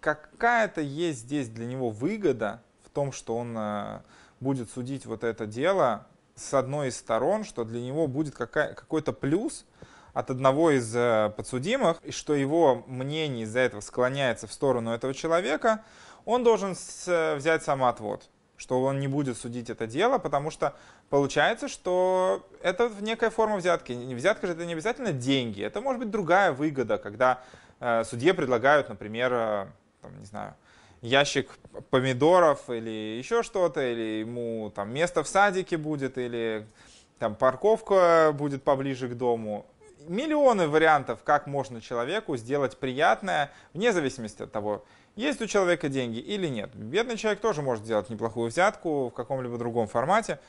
какая-то 0.00 0.80
есть 0.80 1.20
здесь 1.20 1.48
для 1.48 1.66
него 1.66 1.90
выгода 1.90 2.62
в 2.84 2.90
том, 2.90 3.12
что 3.12 3.36
он 3.36 3.54
э, 3.56 4.00
будет 4.40 4.70
судить 4.70 5.06
вот 5.06 5.24
это 5.24 5.46
дело 5.46 6.06
с 6.34 6.54
одной 6.54 6.88
из 6.88 6.96
сторон, 6.96 7.44
что 7.44 7.64
для 7.64 7.80
него 7.80 8.06
будет 8.06 8.34
какой-то 8.34 9.12
плюс 9.12 9.64
от 10.12 10.30
одного 10.30 10.70
из 10.70 10.94
э, 10.94 11.32
подсудимых, 11.36 11.98
и 12.02 12.10
что 12.10 12.34
его 12.34 12.84
мнение 12.86 13.44
из-за 13.44 13.60
этого 13.60 13.80
склоняется 13.80 14.46
в 14.46 14.52
сторону 14.52 14.90
этого 14.90 15.14
человека, 15.14 15.82
он 16.24 16.44
должен 16.44 16.72
взять 16.72 17.62
самоотвод 17.64 18.28
что 18.62 18.80
он 18.80 19.00
не 19.00 19.08
будет 19.08 19.36
судить 19.36 19.70
это 19.70 19.88
дело, 19.88 20.18
потому 20.18 20.52
что 20.52 20.76
получается, 21.10 21.66
что 21.66 22.48
это 22.62 22.92
некая 23.00 23.30
форма 23.30 23.56
взятки. 23.56 23.92
Взятка 24.14 24.46
же 24.46 24.52
это 24.52 24.64
не 24.64 24.74
обязательно 24.74 25.12
деньги, 25.12 25.62
это 25.64 25.80
может 25.80 25.98
быть 25.98 26.10
другая 26.10 26.52
выгода, 26.52 26.96
когда 26.96 27.42
э, 27.80 28.04
судье 28.04 28.34
предлагают, 28.34 28.88
например, 28.88 29.32
э, 29.32 29.66
там, 30.00 30.16
не 30.16 30.24
знаю, 30.26 30.54
ящик 31.02 31.50
помидоров 31.90 32.70
или 32.70 33.18
еще 33.18 33.42
что-то, 33.42 33.82
или 33.82 34.20
ему 34.20 34.72
там 34.74 34.94
место 34.94 35.22
в 35.22 35.28
садике 35.28 35.76
будет, 35.76 36.16
или 36.16 36.66
там 37.18 37.34
парковка 37.34 38.32
будет 38.32 38.62
поближе 38.62 39.08
к 39.08 39.14
дому. 39.14 39.66
Миллионы 40.08 40.66
вариантов, 40.66 41.20
как 41.22 41.46
можно 41.46 41.80
человеку 41.80 42.36
сделать 42.36 42.76
приятное, 42.78 43.52
вне 43.74 43.92
зависимости 43.92 44.42
от 44.42 44.50
того, 44.50 44.84
есть 45.14 45.40
у 45.42 45.46
человека 45.46 45.88
деньги 45.88 46.18
или 46.18 46.48
нет. 46.48 46.74
Бедный 46.74 47.16
человек 47.16 47.40
тоже 47.40 47.62
может 47.62 47.84
сделать 47.84 48.08
неплохую 48.08 48.50
взятку 48.50 49.08
в 49.08 49.10
каком-либо 49.10 49.58
другом 49.58 49.86
формате. 49.86 50.40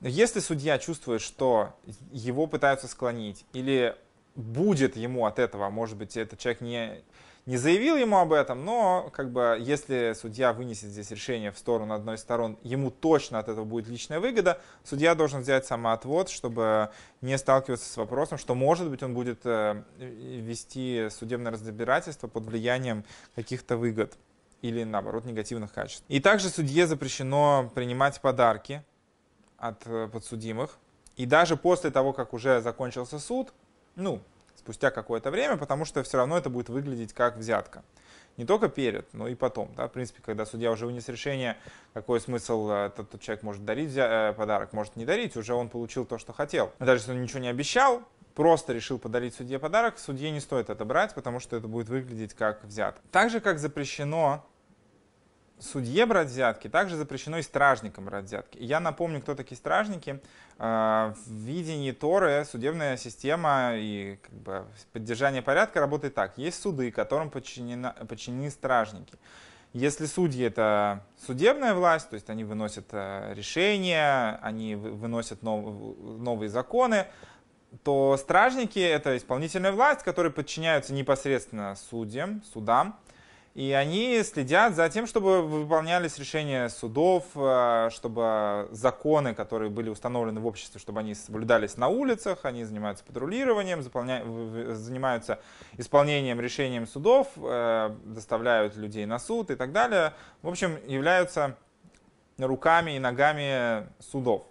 Если 0.00 0.40
судья 0.40 0.78
чувствует, 0.78 1.20
что 1.20 1.74
его 2.12 2.46
пытаются 2.46 2.88
склонить, 2.88 3.44
или 3.52 3.96
будет 4.34 4.96
ему 4.96 5.26
от 5.26 5.38
этого, 5.38 5.68
может 5.70 5.96
быть, 5.96 6.16
этот 6.16 6.38
человек 6.38 6.60
не, 6.60 7.02
не 7.46 7.58
заявил 7.58 7.96
ему 7.96 8.18
об 8.18 8.32
этом, 8.32 8.64
но 8.64 9.10
как 9.12 9.30
бы 9.30 9.58
если 9.60 10.14
судья 10.18 10.52
вынесет 10.52 10.88
здесь 10.88 11.10
решение 11.10 11.52
в 11.52 11.58
сторону 11.58 11.92
одной 11.92 12.16
из 12.16 12.20
сторон, 12.20 12.58
ему 12.62 12.90
точно 12.90 13.38
от 13.38 13.48
этого 13.48 13.64
будет 13.64 13.86
личная 13.86 14.18
выгода, 14.18 14.60
судья 14.82 15.14
должен 15.14 15.42
взять 15.42 15.66
самоотвод, 15.66 16.30
чтобы 16.30 16.90
не 17.20 17.36
сталкиваться 17.36 17.90
с 17.90 17.96
вопросом, 17.98 18.38
что 18.38 18.54
может 18.54 18.88
быть 18.88 19.02
он 19.02 19.12
будет 19.12 19.40
э, 19.44 19.82
вести 19.98 21.08
судебное 21.10 21.52
разбирательство 21.52 22.28
под 22.28 22.44
влиянием 22.44 23.04
каких-то 23.34 23.76
выгод 23.76 24.16
или 24.62 24.82
наоборот 24.84 25.26
негативных 25.26 25.72
качеств. 25.72 26.04
И 26.08 26.20
также 26.20 26.48
судье 26.48 26.86
запрещено 26.86 27.70
принимать 27.74 28.20
подарки 28.22 28.82
от 29.58 29.86
э, 29.86 30.08
подсудимых. 30.10 30.78
И 31.16 31.26
даже 31.26 31.56
после 31.58 31.90
того, 31.90 32.14
как 32.14 32.32
уже 32.32 32.62
закончился 32.62 33.18
суд, 33.18 33.52
ну, 33.94 34.22
спустя 34.56 34.90
какое-то 34.90 35.30
время, 35.30 35.56
потому 35.56 35.84
что 35.84 36.02
все 36.02 36.16
равно 36.18 36.38
это 36.38 36.50
будет 36.50 36.68
выглядеть 36.68 37.12
как 37.12 37.36
взятка. 37.36 37.82
Не 38.36 38.44
только 38.44 38.68
перед, 38.68 39.12
но 39.14 39.28
и 39.28 39.34
потом. 39.34 39.72
Да? 39.76 39.86
В 39.86 39.92
принципе, 39.92 40.20
когда 40.24 40.44
судья 40.44 40.72
уже 40.72 40.86
вынес 40.86 41.08
решение, 41.08 41.56
какой 41.92 42.20
смысл 42.20 42.68
этот, 42.68 43.20
человек 43.20 43.44
может 43.44 43.64
дарить 43.64 43.92
э, 43.96 44.34
подарок, 44.36 44.72
может 44.72 44.96
не 44.96 45.04
дарить, 45.04 45.36
уже 45.36 45.54
он 45.54 45.68
получил 45.68 46.04
то, 46.04 46.18
что 46.18 46.32
хотел. 46.32 46.72
Даже 46.80 47.02
если 47.02 47.12
он 47.12 47.22
ничего 47.22 47.38
не 47.38 47.48
обещал, 47.48 48.02
просто 48.34 48.72
решил 48.72 48.98
подарить 48.98 49.34
судье 49.34 49.60
подарок, 49.60 49.98
судье 49.98 50.32
не 50.32 50.40
стоит 50.40 50.68
это 50.68 50.84
брать, 50.84 51.14
потому 51.14 51.38
что 51.38 51.56
это 51.56 51.68
будет 51.68 51.88
выглядеть 51.88 52.34
как 52.34 52.64
взятка. 52.64 53.00
Так 53.12 53.30
же, 53.30 53.38
как 53.38 53.60
запрещено 53.60 54.44
судье 55.64 56.06
брать 56.06 56.28
взятки, 56.28 56.68
также 56.68 56.96
запрещено 56.96 57.38
и 57.38 57.42
стражникам 57.42 58.04
брать 58.04 58.26
взятки. 58.26 58.58
Я 58.60 58.80
напомню, 58.80 59.20
кто 59.20 59.34
такие 59.34 59.56
стражники. 59.56 60.20
А, 60.58 61.14
в 61.26 61.32
видении 61.32 61.90
Торы 61.90 62.44
судебная 62.48 62.96
система 62.96 63.72
и 63.74 64.16
как 64.22 64.34
бы, 64.34 64.64
поддержание 64.92 65.42
порядка 65.42 65.80
работает 65.80 66.14
так. 66.14 66.38
Есть 66.38 66.60
суды, 66.62 66.90
которым 66.90 67.30
подчинены, 67.30 67.92
подчинены 68.08 68.50
стражники. 68.50 69.14
Если 69.72 70.06
судьи 70.06 70.44
это 70.44 71.04
судебная 71.26 71.74
власть, 71.74 72.08
то 72.08 72.14
есть 72.14 72.30
они 72.30 72.44
выносят 72.44 72.86
э, 72.92 73.34
решения, 73.34 74.38
они 74.40 74.76
выносят 74.76 75.42
новые 75.42 76.48
законы, 76.48 77.06
то 77.82 78.16
стражники 78.16 78.78
это 78.78 79.16
исполнительная 79.16 79.72
власть, 79.72 80.04
которые 80.04 80.32
подчиняются 80.32 80.92
непосредственно 80.92 81.74
судьям, 81.74 82.42
судам. 82.52 82.96
И 83.54 83.70
они 83.70 84.20
следят 84.24 84.74
за 84.74 84.88
тем, 84.88 85.06
чтобы 85.06 85.40
выполнялись 85.42 86.18
решения 86.18 86.68
судов, 86.68 87.24
э, 87.36 87.88
чтобы 87.92 88.66
законы, 88.72 89.32
которые 89.32 89.70
были 89.70 89.90
установлены 89.90 90.40
в 90.40 90.46
обществе, 90.46 90.80
чтобы 90.80 90.98
они 90.98 91.14
соблюдались 91.14 91.76
на 91.76 91.86
улицах, 91.86 92.40
они 92.42 92.64
занимаются 92.64 93.04
патрулированием, 93.04 93.80
занимаются 94.74 95.40
исполнением 95.78 96.40
решений 96.40 96.84
судов, 96.84 97.28
э, 97.36 97.94
доставляют 98.04 98.74
людей 98.74 99.06
на 99.06 99.20
суд 99.20 99.52
и 99.52 99.54
так 99.54 99.70
далее. 99.70 100.14
В 100.42 100.48
общем, 100.48 100.76
являются 100.88 101.56
руками 102.38 102.96
и 102.96 102.98
ногами 102.98 103.86
судов. 104.00 104.42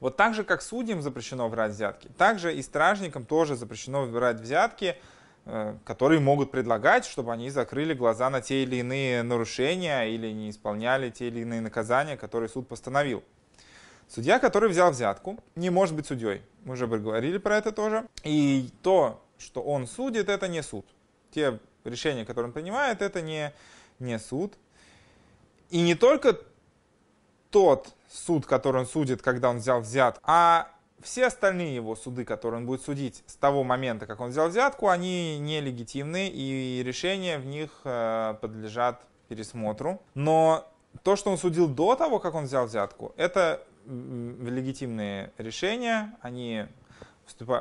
Вот 0.00 0.16
так 0.16 0.32
же, 0.32 0.42
как 0.42 0.62
судьям 0.62 1.02
запрещено 1.02 1.46
брать 1.50 1.72
взятки, 1.72 2.08
также 2.16 2.54
и 2.54 2.62
стражникам 2.62 3.26
тоже 3.26 3.56
запрещено 3.56 4.06
брать 4.06 4.40
взятки– 4.40 4.96
которые 5.84 6.18
могут 6.18 6.50
предлагать, 6.50 7.04
чтобы 7.04 7.32
они 7.32 7.50
закрыли 7.50 7.94
глаза 7.94 8.30
на 8.30 8.40
те 8.40 8.64
или 8.64 8.76
иные 8.76 9.22
нарушения 9.22 10.02
или 10.04 10.32
не 10.32 10.50
исполняли 10.50 11.10
те 11.10 11.28
или 11.28 11.40
иные 11.40 11.60
наказания, 11.60 12.16
которые 12.16 12.48
суд 12.48 12.66
постановил. 12.66 13.22
Судья, 14.08 14.38
который 14.38 14.68
взял 14.68 14.90
взятку, 14.90 15.38
не 15.54 15.70
может 15.70 15.94
быть 15.94 16.06
судьей. 16.06 16.42
Мы 16.64 16.74
уже 16.74 16.86
говорили 16.86 17.38
про 17.38 17.56
это 17.56 17.70
тоже. 17.70 18.06
И 18.24 18.70
то, 18.82 19.22
что 19.38 19.62
он 19.62 19.86
судит, 19.86 20.28
это 20.28 20.48
не 20.48 20.62
суд. 20.62 20.86
Те 21.30 21.60
решения, 21.84 22.24
которые 22.24 22.48
он 22.48 22.52
принимает, 22.52 23.00
это 23.00 23.20
не, 23.20 23.52
не 23.98 24.18
суд. 24.18 24.54
И 25.70 25.80
не 25.80 25.94
только 25.94 26.38
тот 27.50 27.94
суд, 28.10 28.46
который 28.46 28.80
он 28.80 28.86
судит, 28.86 29.22
когда 29.22 29.50
он 29.50 29.58
взял 29.58 29.80
взят, 29.80 30.20
а 30.22 30.72
все 31.06 31.26
остальные 31.26 31.74
его 31.74 31.94
суды, 31.94 32.24
которые 32.24 32.60
он 32.60 32.66
будет 32.66 32.82
судить 32.82 33.22
с 33.26 33.36
того 33.36 33.62
момента, 33.62 34.06
как 34.06 34.20
он 34.20 34.30
взял 34.30 34.48
взятку, 34.48 34.88
они 34.88 35.38
нелегитимны, 35.38 36.28
и 36.28 36.82
решения 36.84 37.38
в 37.38 37.46
них 37.46 37.70
э, 37.84 38.34
подлежат 38.40 39.00
пересмотру. 39.28 40.02
Но 40.14 40.68
то, 41.04 41.14
что 41.14 41.30
он 41.30 41.38
судил 41.38 41.68
до 41.68 41.94
того, 41.94 42.18
как 42.18 42.34
он 42.34 42.44
взял 42.44 42.66
взятку, 42.66 43.14
это 43.16 43.62
легитимные 43.86 45.32
решения, 45.38 46.16
они 46.22 46.66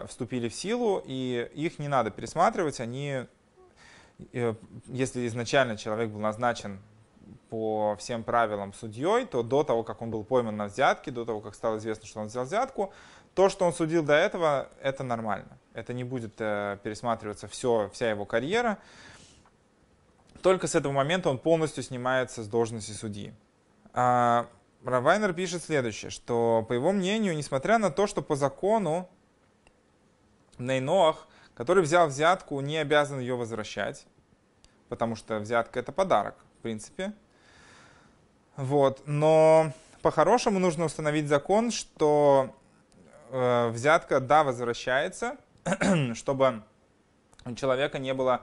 вступили 0.07 0.49
в 0.49 0.55
силу, 0.55 1.03
и 1.05 1.47
их 1.53 1.77
не 1.77 1.87
надо 1.87 2.09
пересматривать, 2.09 2.79
они, 2.79 3.25
э, 4.33 4.55
если 4.87 5.27
изначально 5.27 5.77
человек 5.77 6.09
был 6.09 6.19
назначен 6.19 6.79
по 7.49 7.95
всем 7.99 8.23
правилам 8.23 8.73
судьей, 8.73 9.25
то 9.25 9.43
до 9.43 9.63
того, 9.63 9.83
как 9.83 10.01
он 10.01 10.09
был 10.09 10.23
пойман 10.23 10.57
на 10.57 10.65
взятке, 10.65 11.11
до 11.11 11.25
того, 11.25 11.41
как 11.41 11.53
стало 11.53 11.77
известно, 11.77 12.07
что 12.07 12.21
он 12.21 12.27
взял 12.27 12.45
взятку, 12.45 12.91
то, 13.35 13.49
что 13.49 13.65
он 13.65 13.73
судил 13.73 14.01
до 14.01 14.13
этого, 14.13 14.69
это 14.81 15.03
нормально. 15.03 15.59
Это 15.73 15.93
не 15.93 16.05
будет 16.05 16.35
э, 16.39 16.77
пересматриваться 16.81 17.47
все, 17.47 17.89
вся 17.93 18.09
его 18.09 18.25
карьера. 18.25 18.79
Только 20.41 20.67
с 20.67 20.75
этого 20.75 20.93
момента 20.93 21.29
он 21.29 21.37
полностью 21.37 21.83
снимается 21.83 22.43
с 22.43 22.47
должности 22.47 22.91
судьи. 22.93 23.33
А, 23.93 24.47
Равайнер 24.85 25.33
пишет 25.33 25.63
следующее, 25.63 26.11
что, 26.11 26.65
по 26.67 26.73
его 26.73 26.93
мнению, 26.93 27.35
несмотря 27.35 27.77
на 27.77 27.91
то, 27.91 28.07
что 28.07 28.21
по 28.21 28.35
закону 28.35 29.09
Нейноах, 30.57 31.27
который 31.55 31.83
взял 31.83 32.07
взятку, 32.07 32.61
не 32.61 32.77
обязан 32.77 33.19
ее 33.19 33.35
возвращать, 33.35 34.05
потому 34.87 35.15
что 35.15 35.39
взятка 35.39 35.79
это 35.79 35.91
подарок, 35.91 36.35
в 36.59 36.61
принципе. 36.61 37.11
Вот. 38.55 39.01
Но 39.05 39.73
по-хорошему 40.01 40.59
нужно 40.59 40.85
установить 40.85 41.27
закон, 41.27 41.71
что 41.71 42.55
э, 43.35 43.69
взятка, 43.69 44.19
да, 44.19 44.43
возвращается, 44.43 45.37
чтобы 46.13 46.63
у 47.45 47.53
человека 47.53 47.99
не 47.99 48.13
было 48.13 48.41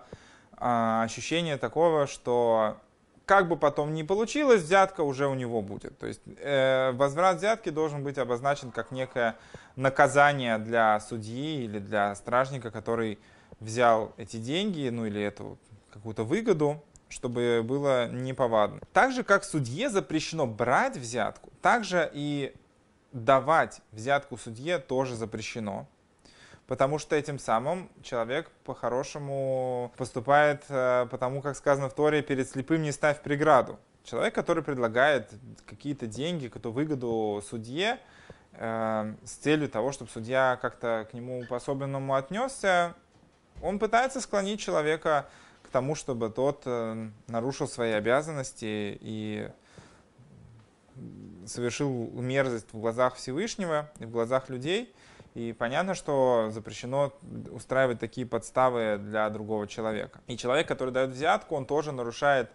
э, 0.52 1.02
ощущения 1.04 1.56
такого, 1.56 2.06
что 2.06 2.76
как 3.24 3.48
бы 3.48 3.56
потом 3.56 3.94
ни 3.94 4.02
получилось, 4.02 4.62
взятка 4.62 5.02
уже 5.02 5.26
у 5.26 5.34
него 5.34 5.62
будет. 5.62 5.98
То 5.98 6.06
есть 6.06 6.20
э, 6.38 6.92
возврат 6.92 7.38
взятки 7.38 7.70
должен 7.70 8.04
быть 8.04 8.18
обозначен 8.18 8.70
как 8.70 8.90
некое 8.90 9.36
наказание 9.76 10.58
для 10.58 11.00
судьи 11.00 11.64
или 11.64 11.78
для 11.78 12.14
стражника, 12.14 12.70
который 12.70 13.18
взял 13.60 14.12
эти 14.16 14.36
деньги, 14.36 14.88
ну 14.90 15.06
или 15.06 15.22
эту 15.22 15.58
какую-то 15.90 16.24
выгоду, 16.24 16.82
чтобы 17.08 17.62
было 17.64 18.08
неповадно. 18.08 18.80
Так 18.92 19.12
же, 19.12 19.22
как 19.22 19.44
судье 19.44 19.88
запрещено 19.88 20.46
брать 20.46 20.96
взятку, 20.96 21.50
также 21.60 22.10
и 22.12 22.54
давать 23.12 23.80
взятку 23.92 24.36
судье 24.36 24.78
тоже 24.78 25.14
запрещено. 25.14 25.86
Потому 26.66 26.98
что 26.98 27.16
этим 27.16 27.38
самым 27.38 27.90
человек 28.02 28.50
по-хорошему 28.64 29.92
поступает, 29.96 30.64
э, 30.68 31.06
потому 31.10 31.42
как 31.42 31.56
сказано 31.56 31.88
в 31.88 31.94
Торе, 31.94 32.22
перед 32.22 32.48
слепым 32.48 32.82
не 32.82 32.92
ставь 32.92 33.20
преграду. 33.20 33.78
Человек, 34.04 34.34
который 34.34 34.62
предлагает 34.62 35.30
какие-то 35.66 36.06
деньги, 36.06 36.46
какую-то 36.46 36.72
выгоду 36.72 37.42
судье, 37.48 37.98
э, 38.52 39.14
с 39.24 39.32
целью 39.32 39.68
того, 39.68 39.92
чтобы 39.92 40.10
судья 40.10 40.58
как-то 40.62 41.06
к 41.10 41.14
нему 41.14 41.44
по-особенному 41.46 42.14
отнесся, 42.14 42.94
он 43.60 43.78
пытается 43.78 44.20
склонить 44.20 44.60
человека 44.60 45.26
к 45.62 45.68
тому, 45.68 45.94
чтобы 45.94 46.30
тот 46.30 46.62
э, 46.64 47.10
нарушил 47.28 47.68
свои 47.68 47.92
обязанности 47.92 48.98
и 49.00 49.50
совершил 51.46 52.10
мерзость 52.12 52.72
в 52.72 52.78
глазах 52.78 53.16
Всевышнего 53.16 53.90
и 53.98 54.04
в 54.04 54.10
глазах 54.10 54.48
людей. 54.48 54.94
И 55.34 55.54
понятно, 55.58 55.94
что 55.94 56.50
запрещено 56.50 57.12
устраивать 57.50 57.98
такие 57.98 58.26
подставы 58.26 58.98
для 58.98 59.28
другого 59.30 59.66
человека. 59.66 60.20
И 60.26 60.36
человек, 60.36 60.68
который 60.68 60.90
дает 60.90 61.10
взятку, 61.10 61.56
он 61.56 61.64
тоже 61.64 61.92
нарушает 61.92 62.50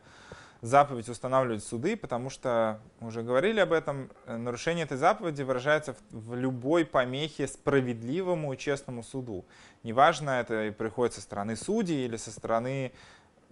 заповедь 0.62 1.10
устанавливать 1.10 1.64
суды, 1.64 1.96
потому 1.96 2.30
что, 2.30 2.80
уже 3.00 3.22
говорили 3.22 3.60
об 3.60 3.74
этом, 3.74 4.10
нарушение 4.26 4.86
этой 4.86 4.98
заповеди 4.98 5.44
выражается 5.44 5.94
в, 5.94 6.30
в 6.30 6.36
любой 6.36 6.86
помехе 6.86 7.48
справедливому 7.48 8.54
и 8.54 8.58
честному 8.58 9.04
суду. 9.04 9.46
Неважно, 9.84 10.32
это 10.32 10.74
приходит 10.78 11.14
со 11.14 11.22
стороны 11.22 11.56
судей 11.56 12.06
или 12.06 12.18
со 12.18 12.32
стороны 12.32 12.92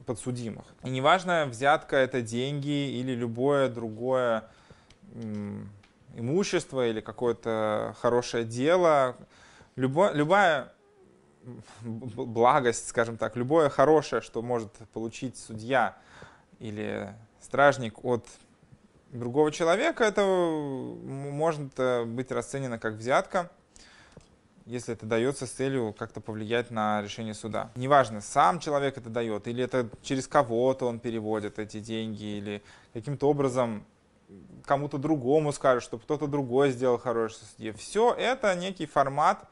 подсудимых. 0.06 0.66
И 0.84 0.90
неважно, 0.90 1.46
взятка 1.50 1.96
это 1.96 2.22
деньги 2.22 3.00
или 3.00 3.14
любое 3.14 3.70
другое 3.70 4.50
имущество 6.16 6.88
или 6.88 7.02
какое-то 7.02 7.96
хорошее 8.00 8.46
дело, 8.46 9.16
любо, 9.76 10.12
любая 10.14 10.72
благость, 11.84 12.88
скажем 12.88 13.18
так, 13.18 13.36
любое 13.36 13.70
хорошее, 13.70 14.22
что 14.22 14.42
может 14.42 14.72
получить 14.94 15.38
судья 15.38 15.98
или 16.60 17.14
стражник 17.42 18.04
от 18.04 18.26
другого 19.12 19.52
человека, 19.52 20.04
это 20.04 20.24
может 20.24 21.74
э, 21.78 22.04
быть 22.06 22.32
расценено 22.32 22.80
как 22.80 22.96
взятка, 22.96 23.52
если 24.66 24.94
это 24.94 25.06
дается 25.06 25.46
с 25.46 25.52
целью 25.52 25.94
как-то 25.98 26.22
повлиять 26.22 26.72
на 26.72 27.02
решение 27.02 27.34
суда. 27.34 27.72
Неважно, 27.76 28.22
сам 28.22 28.60
человек 28.60 28.98
это 28.98 29.10
дает, 29.10 29.48
или 29.48 29.64
это 29.64 29.90
через 30.02 30.28
кого-то 30.28 30.88
он 30.88 31.00
переводит 31.00 31.60
эти 31.60 31.80
деньги, 31.80 32.24
или 32.24 32.64
каким-то 32.94 33.30
образом 33.30 33.86
кому-то 34.66 34.98
другому 34.98 35.52
скажет, 35.52 35.84
чтобы 35.84 36.04
кто-то 36.04 36.28
другой 36.28 36.72
сделал 36.72 36.98
хорошее 36.98 37.44
судье. 37.52 37.74
Все 37.74 38.14
это 38.14 38.56
некий 38.56 38.86
формат 38.86 39.48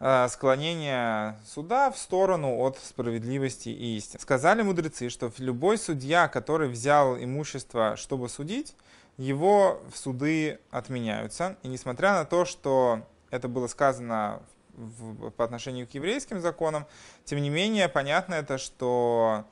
э, 0.00 0.28
склонения 0.28 1.38
суда 1.46 1.90
в 1.90 1.98
сторону 1.98 2.58
от 2.58 2.78
справедливости 2.78 3.68
и 3.68 3.96
истины. 3.96 4.20
Сказали 4.20 4.62
мудрецы, 4.62 5.08
что 5.08 5.32
любой 5.38 5.78
судья, 5.78 6.28
который 6.28 6.68
взял 6.68 7.16
имущество, 7.16 7.96
чтобы 7.96 8.28
судить, 8.28 8.74
его 9.16 9.80
в 9.92 9.96
суды 9.96 10.58
отменяются. 10.70 11.56
И 11.62 11.68
несмотря 11.68 12.14
на 12.14 12.24
то, 12.24 12.44
что 12.44 13.02
это 13.30 13.48
было 13.48 13.68
сказано 13.68 14.42
в, 14.72 15.30
по 15.30 15.44
отношению 15.44 15.86
к 15.86 15.92
еврейским 15.92 16.40
законам, 16.40 16.86
тем 17.24 17.40
не 17.40 17.50
менее, 17.50 17.88
понятно 17.88 18.34
это, 18.34 18.58
что 18.58 19.44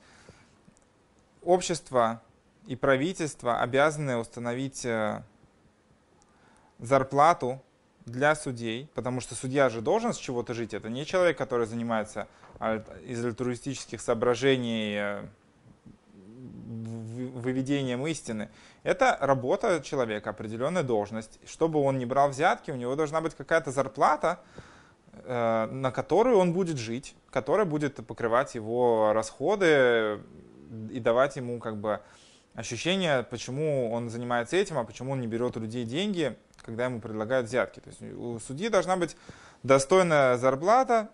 общество 1.43 2.23
и 2.67 2.77
правительство 2.77 3.61
обязаны 3.61 4.17
установить 4.17 4.85
э, 4.85 5.23
зарплату 6.79 7.63
для 8.07 8.35
судей, 8.35 8.89
потому 8.95 9.21
что 9.21 9.35
судья 9.35 9.69
же 9.69 9.81
должен 9.81 10.13
с 10.13 10.17
чего-то 10.17 10.55
жить. 10.55 10.75
Это 10.75 10.89
не 10.89 11.07
человек, 11.07 11.39
который 11.39 11.67
занимается 11.67 12.29
из 13.05 13.25
альтруистических 13.25 14.01
соображений 14.01 14.97
э, 14.97 15.25
выведением 17.35 18.07
истины. 18.07 18.51
Это 18.83 19.17
работа 19.21 19.81
человека, 19.83 20.31
определенная 20.31 20.83
должность. 20.83 21.39
Чтобы 21.47 21.81
он 21.81 21.99
не 21.99 22.07
брал 22.07 22.29
взятки, 22.31 22.71
у 22.71 22.77
него 22.77 22.95
должна 22.95 23.21
быть 23.21 23.35
какая-то 23.35 23.71
зарплата, 23.71 24.41
э, 25.13 25.69
на 25.71 25.91
которую 25.91 26.39
он 26.39 26.53
будет 26.53 26.79
жить, 26.79 27.15
которая 27.31 27.67
будет 27.67 28.05
покрывать 28.07 28.55
его 28.55 29.13
расходы 29.13 30.21
и 30.91 31.01
давать 31.01 31.37
ему 31.37 31.59
как 31.59 31.77
бы 31.77 32.01
ощущение, 32.55 33.23
почему 33.23 33.91
он 33.93 34.11
занимается 34.11 34.57
этим, 34.57 34.79
а 34.79 34.85
почему 34.85 35.13
он 35.13 35.21
не 35.21 35.27
берет 35.27 35.57
у 35.57 35.61
людей 35.61 35.85
деньги, 35.85 36.37
когда 36.63 36.85
ему 36.85 37.01
предлагают 37.01 37.47
взятки. 37.47 37.81
То 37.81 37.91
есть 37.91 38.03
у 38.03 38.39
судьи 38.39 38.69
должна 38.69 38.97
быть 38.97 39.17
достойная 39.63 40.37
зарплата, 40.37 41.11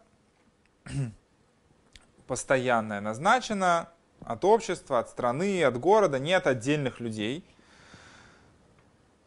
постоянная, 2.26 3.00
назначена 3.00 3.88
от 4.24 4.44
общества, 4.44 4.98
от 4.98 5.10
страны, 5.10 5.62
от 5.62 5.78
города, 5.78 6.18
не 6.18 6.32
от 6.32 6.46
отдельных 6.46 7.00
людей, 7.00 7.44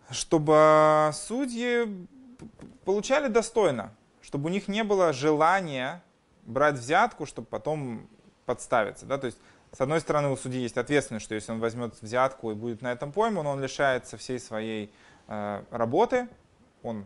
чтобы 0.09 1.11
судьи 1.13 2.07
получали 2.83 3.27
достойно, 3.27 3.95
чтобы 4.21 4.47
у 4.47 4.51
них 4.51 4.67
не 4.67 4.83
было 4.83 5.13
желания 5.13 6.03
брать 6.43 6.75
взятку, 6.75 7.25
чтобы 7.25 7.47
потом 7.47 8.09
подставиться. 8.45 9.05
Да? 9.05 9.17
То 9.17 9.27
есть 9.27 9.37
с 9.71 9.79
одной 9.79 10.01
стороны, 10.01 10.29
у 10.29 10.37
судьи 10.37 10.61
есть 10.61 10.77
ответственность, 10.77 11.25
что 11.25 11.35
если 11.35 11.51
он 11.51 11.59
возьмет 11.59 11.93
взятку 12.01 12.51
и 12.51 12.55
будет 12.55 12.81
на 12.81 12.91
этом 12.91 13.11
пойман, 13.11 13.47
он 13.47 13.61
лишается 13.61 14.17
всей 14.17 14.39
своей 14.39 14.93
э, 15.27 15.63
работы, 15.71 16.27
он 16.83 17.05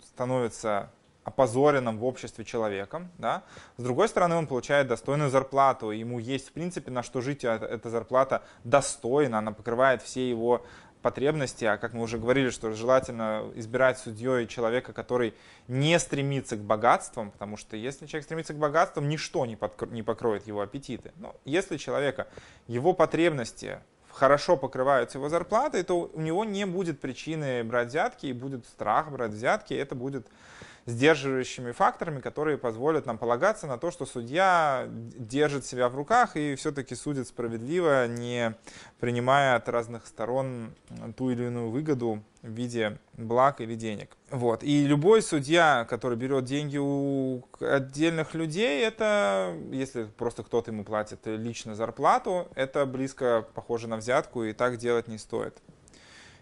становится 0.00 0.90
опозоренным 1.24 1.98
в 1.98 2.04
обществе 2.04 2.44
человеком. 2.44 3.10
Да? 3.18 3.42
С 3.78 3.82
другой 3.82 4.08
стороны, 4.08 4.36
он 4.36 4.46
получает 4.46 4.86
достойную 4.86 5.28
зарплату, 5.28 5.90
ему 5.90 6.20
есть, 6.20 6.50
в 6.50 6.52
принципе, 6.52 6.92
на 6.92 7.02
что 7.02 7.20
жить, 7.20 7.42
эта 7.42 7.90
зарплата 7.90 8.44
достойна, 8.62 9.38
она 9.38 9.50
покрывает 9.50 10.02
все 10.02 10.30
его 10.30 10.64
потребности, 11.02 11.64
а 11.64 11.76
как 11.76 11.92
мы 11.92 12.02
уже 12.02 12.18
говорили, 12.18 12.50
что 12.50 12.72
желательно 12.72 13.50
избирать 13.54 13.98
судьей 13.98 14.46
человека, 14.46 14.92
который 14.92 15.34
не 15.68 15.98
стремится 15.98 16.56
к 16.56 16.60
богатствам, 16.60 17.30
потому 17.30 17.56
что 17.56 17.76
если 17.76 18.06
человек 18.06 18.24
стремится 18.24 18.54
к 18.54 18.58
богатствам, 18.58 19.08
ничто 19.08 19.46
не, 19.46 19.54
подкро- 19.54 19.90
не 19.90 20.02
покроет 20.02 20.46
его 20.46 20.60
аппетиты. 20.60 21.12
Но 21.16 21.36
если 21.44 21.76
человека, 21.76 22.28
его 22.66 22.92
потребности 22.92 23.78
хорошо 24.10 24.56
покрываются 24.56 25.18
его 25.18 25.28
зарплатой, 25.28 25.82
то 25.82 26.10
у 26.12 26.20
него 26.20 26.44
не 26.44 26.64
будет 26.64 27.00
причины 27.00 27.62
брать 27.62 27.88
взятки 27.88 28.26
и 28.26 28.32
будет 28.32 28.66
страх 28.66 29.10
брать 29.10 29.32
взятки, 29.32 29.74
и 29.74 29.76
это 29.76 29.94
будет 29.94 30.26
сдерживающими 30.86 31.72
факторами, 31.72 32.20
которые 32.20 32.58
позволят 32.58 33.06
нам 33.06 33.18
полагаться 33.18 33.66
на 33.66 33.76
то, 33.76 33.90
что 33.90 34.06
судья 34.06 34.86
держит 34.88 35.66
себя 35.66 35.88
в 35.88 35.96
руках 35.96 36.36
и 36.36 36.54
все-таки 36.54 36.94
судит 36.94 37.26
справедливо, 37.26 38.06
не 38.06 38.54
принимая 39.00 39.56
от 39.56 39.68
разных 39.68 40.06
сторон 40.06 40.74
ту 41.16 41.30
или 41.30 41.44
иную 41.44 41.70
выгоду 41.70 42.22
в 42.42 42.50
виде 42.50 42.98
благ 43.14 43.60
или 43.60 43.74
денег. 43.74 44.16
Вот. 44.30 44.62
И 44.62 44.86
любой 44.86 45.22
судья, 45.22 45.84
который 45.90 46.16
берет 46.16 46.44
деньги 46.44 46.78
у 46.78 47.42
отдельных 47.60 48.34
людей, 48.34 48.84
это, 48.84 49.56
если 49.72 50.04
просто 50.04 50.44
кто-то 50.44 50.70
ему 50.70 50.84
платит 50.84 51.20
лично 51.26 51.74
зарплату, 51.74 52.48
это 52.54 52.86
близко 52.86 53.44
похоже 53.54 53.88
на 53.88 53.96
взятку, 53.96 54.44
и 54.44 54.52
так 54.52 54.76
делать 54.76 55.08
не 55.08 55.18
стоит 55.18 55.60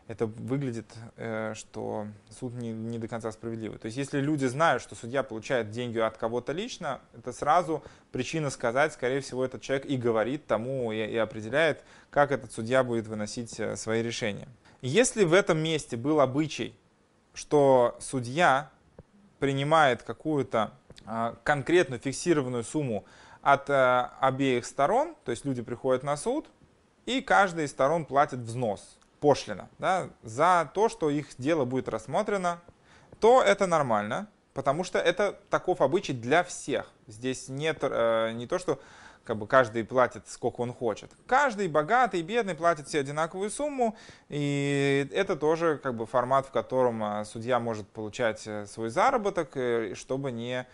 это 0.07 0.27
выглядит, 0.27 0.87
э, 1.17 1.55
что 1.55 2.07
суд 2.39 2.55
не, 2.55 2.73
не 2.73 2.99
до 2.99 3.09
конца 3.09 3.33
справедливый. 3.33 3.79
То 3.79 3.87
есть 3.87 3.97
если 3.97 4.21
люди 4.21 4.45
знают, 4.45 4.83
что 4.83 4.95
судья 4.95 5.23
получает 5.23 5.71
деньги 5.71 5.99
от 5.99 6.19
кого-то 6.19 6.53
лично, 6.53 7.01
это 7.17 7.33
сразу 7.33 7.83
причина 8.13 8.51
сказать, 8.51 8.93
скорее 8.93 9.21
всего, 9.21 9.45
этот 9.45 9.63
человек 9.63 9.87
и 9.87 9.97
говорит 9.97 10.47
тому, 10.47 10.93
и, 10.93 10.97
и 10.97 11.17
определяет, 11.17 11.83
как 12.11 12.33
этот 12.33 12.53
судья 12.53 12.85
будет 12.85 13.07
выносить 13.07 13.59
э, 13.59 13.77
свои 13.77 14.03
решения. 14.03 14.49
Если 14.83 15.25
в 15.25 15.33
этом 15.33 15.59
месте 15.59 15.97
был 15.97 16.21
обычай, 16.21 16.75
что 17.33 17.97
судья 18.01 18.71
принимает 19.39 20.03
какую-то 20.03 20.73
а, 21.07 21.37
конкретную 21.43 22.01
фиксированную 22.01 22.65
сумму 22.65 23.05
от 23.43 23.69
а, 23.69 24.15
обеих 24.21 24.65
сторон, 24.67 25.17
то 25.25 25.33
есть 25.33 25.45
люди 25.45 25.63
приходят 25.63 26.03
на 26.03 26.17
суд, 26.17 26.47
и 27.07 27.21
каждая 27.21 27.67
из 27.67 27.71
сторон 27.71 28.05
платит 28.05 28.41
взнос 28.41 28.99
пошлина 29.25 29.71
да, 29.79 30.11
за 30.23 30.71
то, 30.75 30.91
что 30.91 31.09
их 31.09 31.29
дело 31.39 31.65
будет 31.65 31.89
рассмотрено, 31.89 32.61
то 33.21 33.43
это 33.43 33.67
нормально, 33.67 34.29
потому 34.53 34.85
что 34.85 34.99
это 34.99 35.41
таков 35.49 35.81
обычай 35.81 36.13
для 36.13 36.45
всех. 36.45 36.91
Здесь 37.07 37.49
нет 37.49 37.79
э, 37.81 38.33
не 38.35 38.47
то, 38.47 38.59
что 38.59 38.79
как 39.25 39.39
бы 39.39 39.47
каждый 39.47 39.83
платит 39.83 40.29
сколько 40.29 40.61
он 40.61 40.75
хочет. 40.75 41.11
Каждый 41.27 41.69
богатый, 41.69 42.21
бедный 42.21 42.55
платит 42.55 42.87
все 42.87 43.01
одинаковую 43.01 43.49
сумму, 43.49 43.97
и 44.29 45.09
это 45.11 45.37
тоже 45.37 45.81
как 45.83 45.95
бы 45.95 46.05
формат, 46.05 46.45
в 46.45 46.51
котором 46.51 47.03
э, 47.03 47.25
судья 47.25 47.59
может 47.61 47.89
получать 47.89 48.47
э, 48.47 48.67
свой 48.67 48.91
заработок, 48.91 49.57
э, 49.57 49.95
чтобы 49.95 50.33
не 50.33 50.67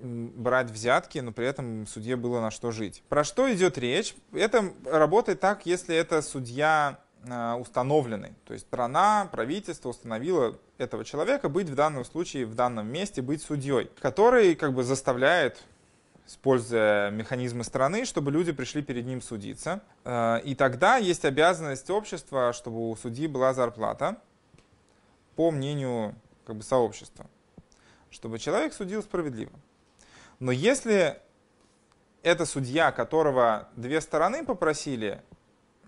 брать 0.00 0.70
взятки, 0.70 1.18
но 1.18 1.32
при 1.32 1.46
этом 1.46 1.86
судье 1.86 2.16
было 2.16 2.40
на 2.40 2.50
что 2.50 2.70
жить. 2.70 3.02
Про 3.10 3.24
что 3.24 3.52
идет 3.52 3.76
речь? 3.76 4.14
Это 4.32 4.72
работает 4.86 5.40
так, 5.40 5.66
если 5.66 5.94
это 5.94 6.22
судья 6.22 7.00
а, 7.28 7.56
установленный. 7.56 8.34
То 8.44 8.52
есть 8.52 8.66
страна, 8.66 9.28
правительство 9.30 9.88
установило 9.88 10.58
этого 10.78 11.04
человека 11.04 11.48
быть 11.48 11.68
в 11.68 11.74
данном 11.74 12.04
случае, 12.04 12.46
в 12.46 12.54
данном 12.54 12.86
месте, 12.88 13.22
быть 13.22 13.42
судьей, 13.42 13.90
который 14.00 14.54
как 14.54 14.72
бы 14.74 14.84
заставляет 14.84 15.62
используя 16.26 17.10
механизмы 17.10 17.64
страны, 17.64 18.04
чтобы 18.04 18.30
люди 18.30 18.52
пришли 18.52 18.82
перед 18.82 19.06
ним 19.06 19.22
судиться. 19.22 19.80
А, 20.04 20.36
и 20.36 20.54
тогда 20.54 20.98
есть 20.98 21.24
обязанность 21.24 21.88
общества, 21.88 22.52
чтобы 22.52 22.90
у 22.90 22.96
судьи 22.96 23.26
была 23.26 23.54
зарплата, 23.54 24.18
по 25.36 25.50
мнению 25.50 26.14
как 26.44 26.56
бы, 26.56 26.62
сообщества, 26.62 27.26
чтобы 28.10 28.38
человек 28.38 28.74
судил 28.74 29.02
справедливо. 29.02 29.52
Но 30.38 30.52
если 30.52 31.18
это 32.22 32.44
судья, 32.44 32.92
которого 32.92 33.68
две 33.76 34.00
стороны 34.00 34.44
попросили, 34.44 35.22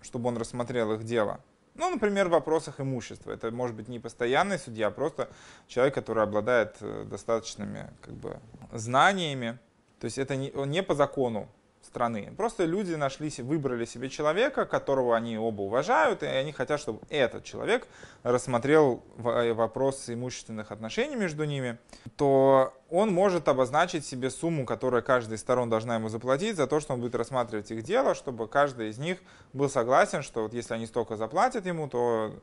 чтобы 0.01 0.29
он 0.29 0.37
рассмотрел 0.37 0.93
их 0.93 1.03
дело, 1.03 1.41
ну, 1.75 1.89
например, 1.89 2.27
в 2.27 2.31
вопросах 2.31 2.79
имущества. 2.79 3.31
Это 3.31 3.49
может 3.51 3.75
быть 3.75 3.87
не 3.87 3.99
постоянный 3.99 4.59
судья, 4.59 4.87
а 4.87 4.91
просто 4.91 5.29
человек, 5.67 5.95
который 5.95 6.23
обладает 6.23 6.75
э, 6.81 7.05
достаточными 7.09 7.89
как 8.01 8.13
бы, 8.13 8.39
знаниями. 8.73 9.57
То 9.99 10.05
есть 10.05 10.17
это 10.17 10.35
не, 10.35 10.51
не 10.65 10.83
по 10.83 10.95
закону 10.95 11.47
страны. 11.91 12.33
Просто 12.37 12.63
люди 12.63 12.93
нашли, 12.93 13.29
выбрали 13.39 13.83
себе 13.83 14.09
человека, 14.09 14.65
которого 14.65 15.15
они 15.15 15.37
оба 15.37 15.63
уважают, 15.63 16.23
и 16.23 16.25
они 16.25 16.53
хотят, 16.53 16.79
чтобы 16.79 17.01
этот 17.09 17.43
человек 17.43 17.85
рассмотрел 18.23 19.03
э, 19.17 19.51
вопросы 19.51 20.13
имущественных 20.13 20.71
отношений 20.71 21.17
между 21.17 21.43
ними, 21.43 21.77
то 22.15 22.73
он 22.89 23.13
может 23.13 23.49
обозначить 23.49 24.05
себе 24.05 24.29
сумму, 24.29 24.65
которую 24.65 25.03
каждая 25.03 25.35
из 25.35 25.41
сторон 25.41 25.69
должна 25.69 25.95
ему 25.95 26.07
заплатить 26.07 26.55
за 26.55 26.65
то, 26.65 26.79
что 26.79 26.93
он 26.93 27.01
будет 27.01 27.15
рассматривать 27.15 27.69
их 27.71 27.83
дело, 27.83 28.15
чтобы 28.15 28.47
каждый 28.47 28.89
из 28.89 28.97
них 28.97 29.17
был 29.51 29.69
согласен, 29.69 30.21
что 30.21 30.43
вот 30.43 30.53
если 30.53 30.73
они 30.73 30.85
столько 30.85 31.17
заплатят 31.17 31.65
ему, 31.65 31.89
то 31.89 32.33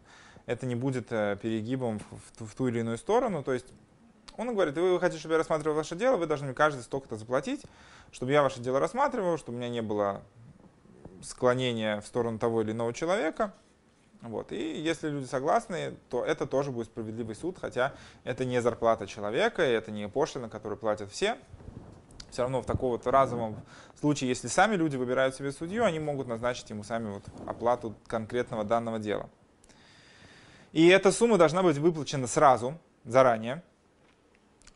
это 0.44 0.66
не 0.66 0.74
будет 0.74 1.06
э, 1.10 1.38
перегибом 1.40 2.00
в 2.38 2.54
ту 2.54 2.68
или 2.68 2.80
иную 2.80 2.98
сторону. 2.98 3.42
То 3.42 3.54
есть 3.54 3.66
он 4.38 4.54
говорит, 4.54 4.76
вы 4.76 4.98
хотите, 5.00 5.18
чтобы 5.18 5.34
я 5.34 5.38
рассматривал 5.38 5.74
ваше 5.74 5.96
дело, 5.96 6.16
вы 6.16 6.26
должны 6.26 6.46
мне 6.46 6.54
каждый 6.54 6.82
столько-то 6.82 7.16
заплатить, 7.16 7.64
чтобы 8.12 8.30
я 8.30 8.42
ваше 8.42 8.60
дело 8.60 8.78
рассматривал, 8.78 9.36
чтобы 9.36 9.56
у 9.56 9.60
меня 9.60 9.68
не 9.68 9.82
было 9.82 10.22
склонения 11.22 12.00
в 12.00 12.06
сторону 12.06 12.38
того 12.38 12.62
или 12.62 12.70
иного 12.70 12.94
человека. 12.94 13.52
Вот. 14.22 14.52
И 14.52 14.80
если 14.80 15.08
люди 15.08 15.26
согласны, 15.26 15.96
то 16.08 16.24
это 16.24 16.46
тоже 16.46 16.70
будет 16.70 16.86
справедливый 16.86 17.34
суд, 17.34 17.58
хотя 17.60 17.94
это 18.22 18.44
не 18.44 18.62
зарплата 18.62 19.08
человека, 19.08 19.62
это 19.62 19.90
не 19.90 20.08
пошлина, 20.08 20.48
которую 20.48 20.78
платят 20.78 21.10
все. 21.10 21.36
Все 22.30 22.42
равно 22.42 22.62
в 22.62 22.66
таком 22.66 22.90
вот 22.90 23.06
разовом 23.08 23.56
случае, 23.98 24.28
если 24.28 24.46
сами 24.46 24.76
люди 24.76 24.96
выбирают 24.96 25.34
себе 25.34 25.50
судью, 25.50 25.84
они 25.84 25.98
могут 25.98 26.28
назначить 26.28 26.70
ему 26.70 26.84
сами 26.84 27.10
вот 27.10 27.24
оплату 27.44 27.96
конкретного 28.06 28.62
данного 28.62 29.00
дела. 29.00 29.28
И 30.72 30.86
эта 30.86 31.10
сумма 31.10 31.38
должна 31.38 31.64
быть 31.64 31.78
выплачена 31.78 32.28
сразу, 32.28 32.78
заранее 33.04 33.62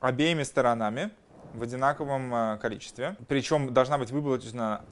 обеими 0.03 0.43
сторонами 0.43 1.11
в 1.55 1.63
одинаковом 1.63 2.35
э, 2.35 2.59
количестве. 2.59 3.17
Причем 3.29 3.73
должна 3.73 3.99
быть 3.99 4.11
выплачена 4.11 4.85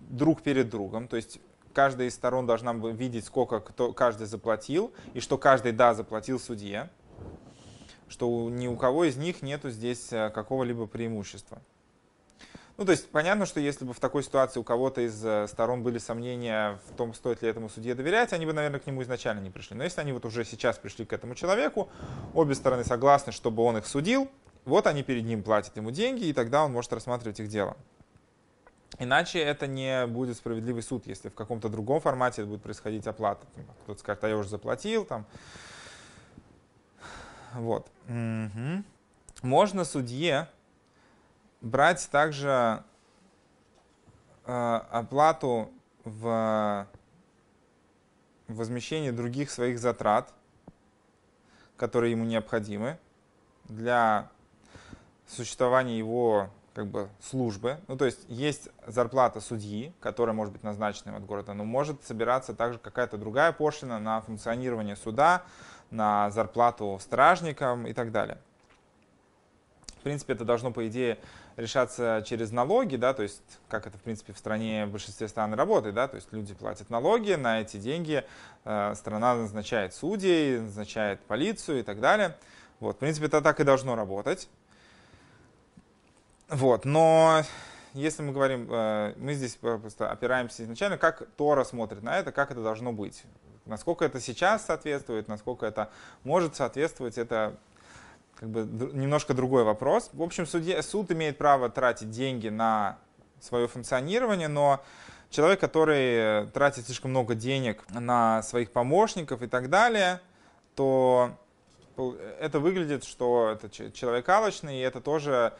друг 0.00 0.42
перед 0.42 0.68
другом. 0.68 1.08
То 1.08 1.16
есть 1.16 1.40
каждая 1.72 2.08
из 2.08 2.14
сторон 2.14 2.46
должна 2.46 2.74
видеть, 2.74 3.24
сколько 3.24 3.60
кто, 3.60 3.92
каждый 3.92 4.26
заплатил, 4.26 4.92
и 5.14 5.20
что 5.20 5.38
каждый, 5.38 5.72
да, 5.72 5.94
заплатил 5.94 6.38
судье, 6.38 6.90
что 8.08 8.50
ни 8.50 8.66
у 8.66 8.76
кого 8.76 9.04
из 9.04 9.16
них 9.16 9.40
нету 9.40 9.70
здесь 9.70 10.12
э, 10.12 10.30
какого-либо 10.30 10.86
преимущества. 10.86 11.62
Ну, 12.78 12.84
то 12.86 12.92
есть 12.92 13.10
понятно, 13.10 13.44
что 13.44 13.60
если 13.60 13.84
бы 13.84 13.92
в 13.92 14.00
такой 14.00 14.22
ситуации 14.22 14.58
у 14.58 14.64
кого-то 14.64 15.02
из 15.02 15.24
э, 15.24 15.46
сторон 15.46 15.82
были 15.82 15.98
сомнения 15.98 16.78
в 16.88 16.96
том, 16.96 17.12
стоит 17.12 17.42
ли 17.42 17.48
этому 17.48 17.68
судье 17.68 17.94
доверять, 17.94 18.32
они 18.32 18.46
бы, 18.46 18.52
наверное, 18.52 18.80
к 18.80 18.86
нему 18.86 19.02
изначально 19.02 19.40
не 19.40 19.50
пришли. 19.50 19.76
Но 19.76 19.84
если 19.84 20.00
они 20.00 20.12
вот 20.12 20.24
уже 20.24 20.44
сейчас 20.44 20.78
пришли 20.78 21.04
к 21.04 21.12
этому 21.12 21.34
человеку, 21.34 21.90
обе 22.34 22.54
стороны 22.54 22.84
согласны, 22.84 23.32
чтобы 23.32 23.62
он 23.62 23.76
их 23.76 23.86
судил, 23.86 24.30
вот 24.64 24.86
они 24.86 25.02
перед 25.02 25.24
ним 25.24 25.42
платят 25.42 25.76
ему 25.76 25.90
деньги, 25.90 26.24
и 26.24 26.32
тогда 26.32 26.64
он 26.64 26.72
может 26.72 26.92
рассматривать 26.92 27.40
их 27.40 27.48
дело. 27.48 27.76
Иначе 28.98 29.38
это 29.38 29.66
не 29.66 30.06
будет 30.06 30.36
справедливый 30.36 30.82
суд, 30.82 31.06
если 31.06 31.28
в 31.28 31.34
каком-то 31.34 31.68
другом 31.68 32.00
формате 32.00 32.44
будет 32.44 32.62
происходить 32.62 33.06
оплата. 33.06 33.46
Кто-то 33.84 34.00
скажет, 34.00 34.24
а 34.24 34.28
я 34.28 34.36
уже 34.36 34.48
заплатил. 34.48 35.04
Там. 35.04 35.26
Вот. 37.54 37.90
Угу. 38.08 38.84
Можно 39.42 39.84
судье 39.84 40.48
брать 41.62 42.08
также 42.10 42.82
э, 44.44 44.80
оплату 44.90 45.70
в 46.04 46.86
возмещении 48.48 49.10
других 49.10 49.50
своих 49.50 49.78
затрат, 49.78 50.32
которые 51.76 52.10
ему 52.10 52.24
необходимы 52.24 52.98
для 53.64 54.28
существования 55.26 55.96
его 55.96 56.50
как 56.74 56.86
бы 56.86 57.08
службы. 57.22 57.78
Ну, 57.86 57.96
то 57.96 58.04
есть 58.06 58.20
есть 58.28 58.68
зарплата 58.86 59.40
судьи, 59.40 59.92
которая 60.00 60.34
может 60.34 60.52
быть 60.52 60.62
назначена 60.62 61.16
от 61.16 61.24
города, 61.24 61.54
но 61.54 61.64
может 61.64 62.02
собираться 62.04 62.54
также 62.54 62.78
какая-то 62.78 63.18
другая 63.18 63.52
пошлина 63.52 63.98
на 63.98 64.20
функционирование 64.22 64.96
суда, 64.96 65.42
на 65.90 66.30
зарплату 66.30 66.98
стражникам 67.00 67.86
и 67.86 67.92
так 67.92 68.10
далее. 68.10 68.38
В 70.02 70.04
принципе, 70.04 70.32
это 70.32 70.44
должно, 70.44 70.72
по 70.72 70.88
идее, 70.88 71.16
решаться 71.56 72.24
через 72.26 72.50
налоги, 72.50 72.96
да, 72.96 73.14
то 73.14 73.22
есть 73.22 73.40
как 73.68 73.86
это, 73.86 73.98
в 73.98 74.00
принципе, 74.00 74.32
в 74.32 74.38
стране 74.38 74.84
в 74.84 74.90
большинстве 74.90 75.28
стран 75.28 75.54
работает, 75.54 75.94
да, 75.94 76.08
то 76.08 76.16
есть 76.16 76.32
люди 76.32 76.54
платят 76.54 76.90
налоги, 76.90 77.34
на 77.34 77.60
эти 77.60 77.76
деньги 77.76 78.24
э, 78.64 78.94
страна 78.96 79.36
назначает 79.36 79.94
судей, 79.94 80.58
назначает 80.58 81.20
полицию 81.20 81.78
и 81.78 81.82
так 81.84 82.00
далее. 82.00 82.36
Вот, 82.80 82.96
в 82.96 82.98
принципе, 82.98 83.26
это 83.26 83.40
так 83.42 83.60
и 83.60 83.62
должно 83.62 83.94
работать. 83.94 84.48
Вот, 86.48 86.84
но 86.84 87.42
если 87.94 88.24
мы 88.24 88.32
говорим, 88.32 88.66
э, 88.72 89.14
мы 89.18 89.34
здесь 89.34 89.54
просто 89.54 90.10
опираемся 90.10 90.64
изначально, 90.64 90.98
как 90.98 91.28
Тора 91.36 91.62
смотрит 91.62 92.02
на 92.02 92.18
это, 92.18 92.32
как 92.32 92.50
это 92.50 92.60
должно 92.60 92.92
быть. 92.92 93.22
Насколько 93.66 94.04
это 94.04 94.18
сейчас 94.18 94.66
соответствует, 94.66 95.28
насколько 95.28 95.64
это 95.64 95.92
может 96.24 96.56
соответствовать, 96.56 97.18
это 97.18 97.56
как 98.42 98.50
бы 98.50 98.90
немножко 98.92 99.34
другой 99.34 99.62
вопрос. 99.62 100.10
В 100.12 100.20
общем, 100.20 100.48
судья, 100.48 100.82
суд 100.82 101.12
имеет 101.12 101.38
право 101.38 101.68
тратить 101.68 102.10
деньги 102.10 102.48
на 102.48 102.98
свое 103.40 103.68
функционирование, 103.68 104.48
но 104.48 104.82
человек, 105.30 105.60
который 105.60 106.48
тратит 106.48 106.86
слишком 106.86 107.12
много 107.12 107.36
денег 107.36 107.84
на 107.90 108.42
своих 108.42 108.72
помощников 108.72 109.42
и 109.42 109.46
так 109.46 109.70
далее, 109.70 110.20
то 110.74 111.30
это 112.40 112.58
выглядит, 112.58 113.04
что 113.04 113.50
это 113.50 113.70
человек 113.92 114.28
алочный, 114.28 114.78
и 114.78 114.80
это 114.80 115.00
тоже 115.00 115.52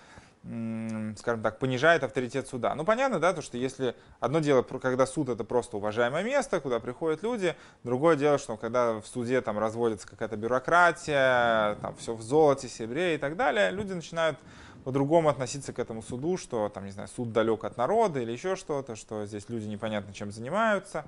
скажем 0.44 1.40
так, 1.40 1.58
понижает 1.58 2.02
авторитет 2.02 2.48
суда. 2.48 2.74
Ну, 2.74 2.84
понятно, 2.84 3.20
да, 3.20 3.32
то, 3.32 3.42
что 3.42 3.56
если 3.56 3.94
одно 4.18 4.40
дело, 4.40 4.62
когда 4.62 5.06
суд 5.06 5.28
это 5.28 5.44
просто 5.44 5.76
уважаемое 5.76 6.24
место, 6.24 6.60
куда 6.60 6.80
приходят 6.80 7.22
люди, 7.22 7.54
другое 7.84 8.16
дело, 8.16 8.38
что 8.38 8.56
когда 8.56 9.00
в 9.00 9.06
суде 9.06 9.40
там 9.40 9.58
разводится 9.58 10.08
какая-то 10.08 10.36
бюрократия, 10.36 11.76
там 11.76 11.94
все 11.96 12.14
в 12.14 12.22
золоте, 12.22 12.68
серебре 12.68 13.14
и 13.14 13.18
так 13.18 13.36
далее, 13.36 13.70
люди 13.70 13.92
начинают 13.92 14.36
по-другому 14.84 15.28
относиться 15.28 15.72
к 15.72 15.78
этому 15.78 16.02
суду, 16.02 16.36
что 16.36 16.68
там, 16.68 16.86
не 16.86 16.90
знаю, 16.90 17.08
суд 17.08 17.32
далек 17.32 17.62
от 17.62 17.76
народа 17.76 18.18
или 18.18 18.32
еще 18.32 18.56
что-то, 18.56 18.96
что 18.96 19.26
здесь 19.26 19.48
люди 19.48 19.66
непонятно 19.66 20.12
чем 20.12 20.32
занимаются. 20.32 21.04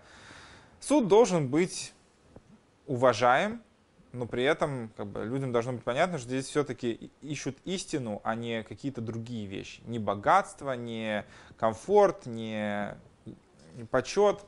Суд 0.79 1.09
должен 1.09 1.49
быть 1.49 1.93
уважаем, 2.87 3.63
но 4.15 4.27
при 4.27 4.45
этом 4.45 4.91
как 4.97 5.09
бы, 5.09 5.25
людям 5.25 5.53
должно 5.53 5.73
быть 5.73 5.83
понятно, 5.83 6.19
что 6.19 6.29
здесь 6.29 6.47
все-таки 6.47 7.11
ищут 7.21 7.59
истину, 7.65 8.21
а 8.25 8.35
не 8.35 8.63
какие-то 8.63 9.01
другие 9.01 9.47
вещи. 9.47 9.83
Не 9.87 9.99
богатство, 9.99 10.73
не 10.73 11.25
комфорт, 11.59 12.27
не, 12.27 12.97
не 13.75 13.85
почет, 13.85 14.41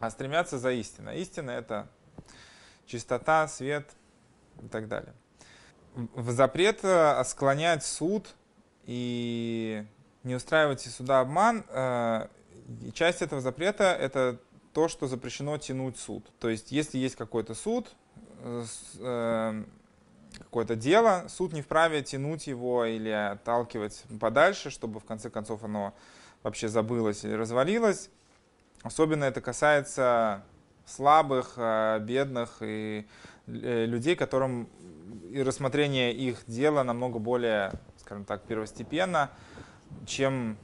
а 0.00 0.10
стремятся 0.10 0.58
за 0.58 0.72
истиной. 0.72 1.20
Истина— 1.20 1.50
это 1.52 1.88
чистота, 2.86 3.46
свет 3.46 3.90
и 4.62 4.68
так 4.68 4.88
далее. 4.88 5.14
В 5.94 6.30
запрет 6.30 6.80
э, 6.82 7.22
склонять 7.24 7.84
суд 7.84 8.34
и 8.84 9.84
не 10.24 10.34
устраивать 10.34 10.80
суда 10.80 11.20
обман, 11.20 11.64
э, 11.68 12.28
часть 12.94 13.22
этого 13.22 13.40
запрета— 13.40 13.84
это 14.00 14.40
то, 14.72 14.88
что 14.88 15.06
запрещено 15.06 15.56
тянуть 15.58 15.98
суд. 15.98 16.30
То 16.38 16.48
есть, 16.48 16.72
если 16.72 16.98
есть 16.98 17.16
какой-то 17.16 17.54
суд, 17.54 17.94
какое-то 20.38 20.76
дело, 20.76 21.26
суд 21.28 21.52
не 21.52 21.62
вправе 21.62 22.02
тянуть 22.02 22.46
его 22.46 22.84
или 22.84 23.08
отталкивать 23.08 24.04
подальше, 24.20 24.70
чтобы 24.70 25.00
в 25.00 25.04
конце 25.04 25.30
концов 25.30 25.64
оно 25.64 25.94
вообще 26.42 26.68
забылось 26.68 27.24
или 27.24 27.32
развалилось. 27.32 28.10
Особенно 28.82 29.24
это 29.24 29.40
касается 29.40 30.44
слабых, 30.84 31.54
э, 31.56 31.98
бедных 32.00 32.58
и 32.60 33.06
э, 33.46 33.84
людей, 33.86 34.14
которым 34.14 34.68
и 35.30 35.42
рассмотрение 35.42 36.12
их 36.12 36.44
дела 36.46 36.84
намного 36.84 37.18
более 37.18 37.72
скажем 38.06 38.24
так, 38.24 38.42
первостепенно, 38.42 39.30
чем 40.06 40.56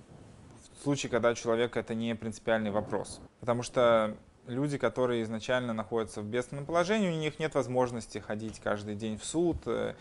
в 0.79 0.83
случае, 0.85 1.11
когда 1.11 1.31
у 1.31 1.35
человека 1.35 1.81
это 1.81 1.92
не 1.92 2.14
принципиальный 2.14 2.71
вопрос. 2.71 3.21
Потому 3.40 3.64
что 3.64 4.16
люди, 4.47 4.79
которые 4.79 5.23
изначально 5.23 5.73
находятся 5.73 6.21
в 6.21 6.25
бедственном 6.25 6.67
положении, 6.67 7.11
у 7.11 7.19
них 7.19 7.39
нет 7.39 7.55
возможности 7.55 8.19
ходить 8.19 8.61
каждый 8.61 8.95
день 8.95 9.19
в 9.19 9.25
суд 9.25 9.59
э, 9.67 9.95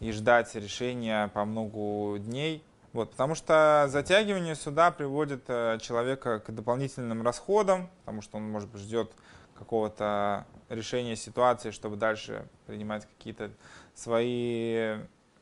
и 0.00 0.12
ждать 0.12 0.54
решения 0.54 1.28
по 1.28 1.44
многу 1.44 2.16
дней. 2.18 2.64
Вот, 2.92 3.10
потому 3.10 3.34
что 3.34 3.86
затягивание 3.88 4.54
суда 4.54 4.90
приводит 4.90 5.44
э, 5.48 5.78
человека 5.80 6.40
к 6.40 6.50
дополнительным 6.52 7.22
расходам, 7.22 7.90
потому 8.00 8.22
что 8.22 8.38
он, 8.38 8.50
может 8.50 8.70
быть, 8.70 8.80
ждет 8.80 9.12
какого-то 9.58 10.46
решения 10.68 11.16
ситуации, 11.16 11.70
чтобы 11.70 11.96
дальше 11.96 12.46
принимать 12.66 13.06
какие-то 13.06 13.50
свои 13.94 14.98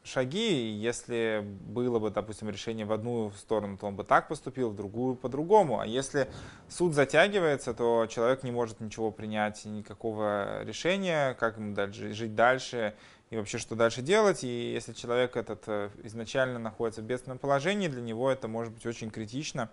шаги. 0.06 0.70
Если 0.70 1.42
было 1.44 1.98
бы, 1.98 2.10
допустим, 2.10 2.48
решение 2.48 2.86
в 2.86 2.92
одну 2.92 3.32
сторону, 3.32 3.76
то 3.76 3.86
он 3.86 3.96
бы 3.96 4.04
так 4.04 4.28
поступил, 4.28 4.70
в 4.70 4.76
другую 4.76 5.16
по-другому. 5.16 5.80
А 5.80 5.86
если 5.86 6.28
суд 6.68 6.94
затягивается, 6.94 7.74
то 7.74 8.06
человек 8.06 8.42
не 8.42 8.50
может 8.50 8.80
ничего 8.80 9.10
принять, 9.10 9.64
никакого 9.64 10.62
решения, 10.64 11.34
как 11.34 11.56
ему 11.56 11.74
дальше, 11.74 12.12
жить 12.12 12.34
дальше 12.34 12.94
и 13.30 13.36
вообще 13.36 13.58
что 13.58 13.74
дальше 13.74 14.02
делать. 14.02 14.44
И 14.44 14.72
если 14.72 14.92
человек 14.92 15.36
этот 15.36 15.64
э, 15.66 15.90
изначально 16.04 16.58
находится 16.58 17.02
в 17.02 17.04
бедственном 17.04 17.38
положении, 17.38 17.88
для 17.88 18.02
него 18.02 18.30
это 18.30 18.48
может 18.48 18.72
быть 18.72 18.86
очень 18.86 19.10
критично 19.10 19.70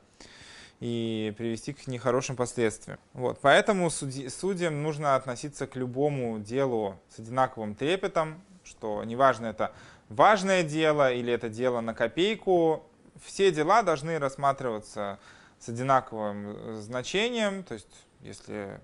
и 0.79 1.33
привести 1.37 1.73
к 1.73 1.87
нехорошим 1.87 2.35
последствиям. 2.35 2.99
Вот. 3.13 3.39
Поэтому 3.41 3.89
судьи, 3.89 4.27
судьям 4.27 4.83
нужно 4.83 5.15
относиться 5.15 5.67
к 5.67 5.75
любому 5.75 6.39
делу 6.39 6.99
с 7.09 7.19
одинаковым 7.19 7.75
трепетом, 7.75 8.41
что 8.63 9.03
неважно 9.03 9.47
это 9.47 9.71
важное 10.09 10.63
дело 10.63 11.11
или 11.11 11.31
это 11.31 11.49
дело 11.49 11.81
на 11.81 11.93
копейку, 11.93 12.83
все 13.23 13.51
дела 13.51 13.83
должны 13.83 14.19
рассматриваться 14.19 15.19
с 15.59 15.69
одинаковым 15.69 16.55
э, 16.55 16.75
значением, 16.81 17.63
то 17.63 17.75
есть 17.75 18.05
если 18.21 18.79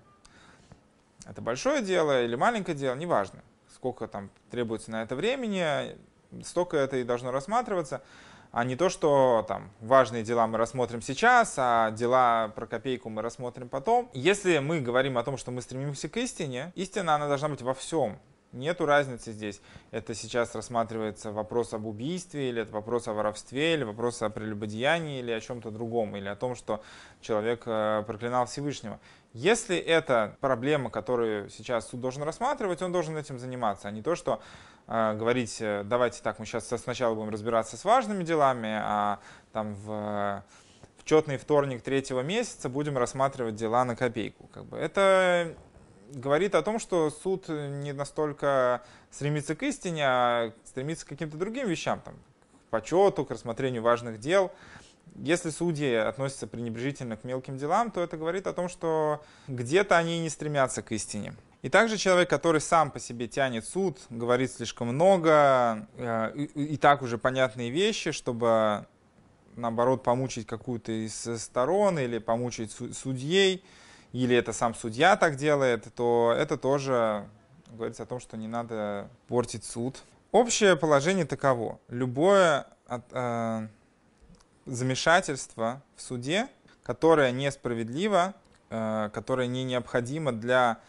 это 1.26 1.42
большое 1.42 1.82
дело 1.82 2.24
или 2.24 2.36
маленькое 2.36 2.78
дело, 2.78 2.96
неважно, 2.96 3.42
сколько 3.74 4.08
там 4.08 4.30
требуется 4.50 4.92
на 4.92 5.04
это 5.04 5.16
времени, 5.16 5.98
столько 6.44 6.78
это 6.78 6.98
и 6.98 7.04
должно 7.04 7.32
рассматриваться 7.32 8.02
а 8.52 8.64
не 8.64 8.76
то, 8.76 8.90
что 8.90 9.46
там 9.48 9.72
важные 9.80 10.24
дела 10.24 10.48
мы 10.48 10.58
рассмотрим 10.58 11.02
сейчас, 11.02 11.54
а 11.58 11.92
дела 11.92 12.52
про 12.56 12.66
копейку 12.66 13.10
мы 13.10 13.22
рассмотрим 13.22 13.70
потом. 13.70 14.10
Если 14.14 14.58
мы 14.60 14.82
говорим 14.82 15.18
о 15.18 15.24
том, 15.24 15.38
что 15.38 15.52
мы 15.52 15.62
стремимся 15.62 16.10
к 16.10 16.18
истине, 16.18 16.72
истина, 16.76 17.16
она 17.16 17.28
должна 17.28 17.50
быть 17.50 17.62
во 17.62 17.74
всем. 17.74 18.18
Нету 18.52 18.88
разницы 18.88 19.32
здесь. 19.32 19.62
Это 19.92 20.16
сейчас 20.16 20.56
рассматривается 20.56 21.32
вопрос 21.32 21.74
об 21.74 21.86
убийстве, 21.86 22.50
или 22.50 22.64
это 22.64 22.72
вопрос 22.72 23.08
о 23.08 23.14
воровстве, 23.14 23.76
или 23.76 23.84
вопрос 23.84 24.24
о 24.24 24.32
прелюбодеянии, 24.32 25.20
или 25.20 25.32
о 25.32 25.40
чем-то 25.40 25.70
другом, 25.70 26.16
или 26.16 26.28
о 26.28 26.36
том, 26.36 26.56
что 26.56 26.82
человек 27.22 27.62
э, 27.68 28.04
проклинал 28.08 28.48
Всевышнего. 28.48 29.00
Если 29.34 29.78
это 29.78 30.36
проблема, 30.40 30.90
которую 30.90 31.50
сейчас 31.52 31.90
суд 31.90 32.02
должен 32.02 32.24
рассматривать, 32.24 32.82
он 32.82 32.92
должен 32.92 33.16
этим 33.18 33.38
заниматься, 33.38 33.88
а 33.88 33.92
не 33.92 34.02
то, 34.02 34.16
что 34.16 34.42
э, 34.88 35.14
говорить, 35.16 35.58
э, 35.62 35.84
давайте 35.86 36.24
так, 36.24 36.40
мы 36.40 36.48
сейчас 36.48 36.68
сначала 36.70 37.14
будем 37.14 37.30
разбираться 37.30 37.78
с 37.78 37.86
важными 37.86 38.24
делами, 38.24 38.80
а 38.82 39.20
там 39.54 39.76
в, 39.76 40.44
в 40.98 41.04
четный 41.04 41.38
вторник 41.38 41.84
третьего 41.84 42.22
месяца 42.22 42.68
будем 42.68 42.98
рассматривать 42.98 43.54
дела 43.54 43.86
на 43.86 43.96
копейку. 43.96 44.48
Как 44.48 44.66
бы. 44.66 44.76
Это 44.76 45.54
говорит 46.14 46.56
о 46.56 46.62
том, 46.62 46.80
что 46.80 47.10
суд 47.10 47.48
не 47.50 47.94
настолько 47.94 48.84
стремится 49.12 49.56
к 49.56 49.64
истине, 49.64 50.04
а 50.06 50.54
стремится 50.66 51.06
к 51.06 51.10
каким-то 51.10 51.38
другим 51.38 51.68
вещам, 51.68 52.02
там, 52.02 52.16
к 52.68 52.70
почету, 52.70 53.26
к 53.26 53.32
рассмотрению 53.32 53.82
важных 53.82 54.20
дел. 54.20 54.52
Если 55.16 55.50
судьи 55.50 55.94
относятся 55.94 56.48
пренебрежительно 56.48 57.18
к 57.18 57.24
мелким 57.24 57.58
делам, 57.58 57.92
то 57.92 58.02
это 58.02 58.16
говорит 58.18 58.48
о 58.48 58.54
том, 58.54 58.70
что 58.70 59.24
где-то 59.48 59.98
они 59.98 60.20
не 60.20 60.30
стремятся 60.30 60.82
к 60.82 60.92
истине. 60.92 61.34
И 61.62 61.70
также 61.70 61.98
человек, 61.98 62.30
который 62.30 62.62
сам 62.62 62.90
по 62.90 63.00
себе 63.00 63.28
тянет 63.28 63.66
суд, 63.66 64.00
говорит 64.10 64.52
слишком 64.52 64.88
много, 64.90 65.88
э, 65.98 66.34
и, 66.56 66.78
так 66.78 67.02
уже 67.02 67.18
понятные 67.18 67.70
вещи, 67.70 68.12
чтобы 68.12 68.86
наоборот 69.58 70.04
помучить 70.04 70.48
какую-то 70.48 70.94
из 70.94 71.28
сторон 71.38 72.00
или 72.00 72.18
помучить 72.18 72.72
судьей, 72.72 73.64
или 74.12 74.36
это 74.36 74.54
сам 74.54 74.74
судья 74.74 75.16
так 75.16 75.36
делает, 75.36 75.88
то 75.96 76.34
это 76.38 76.58
тоже 76.58 77.28
говорится 77.68 78.04
о 78.04 78.06
том, 78.06 78.20
что 78.20 78.38
не 78.38 78.48
надо 78.48 79.10
портить 79.28 79.64
суд. 79.64 80.02
Общее 80.32 80.76
положение 80.76 81.26
таково. 81.26 81.80
Любое 81.88 82.68
от, 82.88 83.04
э, 83.12 83.68
замешательство 84.66 85.82
в 85.96 86.02
суде, 86.02 86.48
которое 86.84 87.32
несправедливо, 87.32 88.34
э, 88.70 89.10
которое 89.14 89.48
не 89.48 89.64
необходимо 89.64 90.32
для 90.32 90.80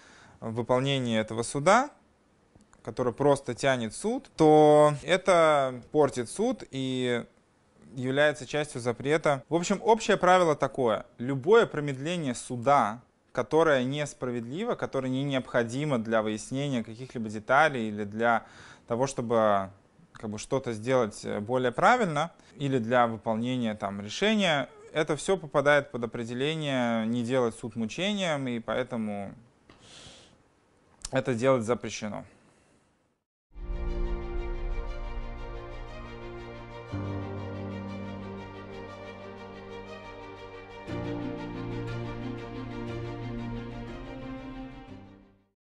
выполнения 0.40 1.18
этого 1.18 1.42
суда, 1.42 1.90
которое 2.82 3.12
просто 3.12 3.54
тянет 3.54 3.94
суд, 3.94 4.30
то 4.36 4.94
это 5.02 5.82
портит 5.92 6.30
суд 6.30 6.64
и 6.70 7.24
является 7.94 8.46
частью 8.46 8.80
запрета. 8.80 9.44
В 9.48 9.54
общем, 9.54 9.80
общее 9.82 10.16
правило 10.16 10.54
такое. 10.54 11.06
Любое 11.18 11.66
промедление 11.66 12.34
суда, 12.34 13.02
которое 13.32 13.84
несправедливо, 13.84 14.74
которое 14.74 15.08
не 15.08 15.22
необходимо 15.22 15.98
для 15.98 16.22
выяснения 16.22 16.82
каких-либо 16.82 17.28
деталей 17.28 17.88
или 17.88 18.04
для 18.04 18.46
того, 18.86 19.06
чтобы 19.06 19.70
как 20.12 20.30
бы 20.30 20.38
что-то 20.38 20.72
сделать 20.72 21.24
э, 21.24 21.40
более 21.40 21.72
правильно 21.72 22.32
или 22.56 22.78
для 22.78 23.06
выполнения 23.06 23.74
там 23.74 24.00
решения, 24.00 24.68
это 24.92 25.16
все 25.16 25.36
попадает 25.36 25.90
под 25.90 26.04
определение 26.04 27.06
не 27.06 27.22
делать 27.22 27.54
суд 27.54 27.76
мучением, 27.76 28.48
и 28.48 28.58
поэтому 28.58 29.32
это 31.12 31.34
делать 31.34 31.64
запрещено. 31.64 32.24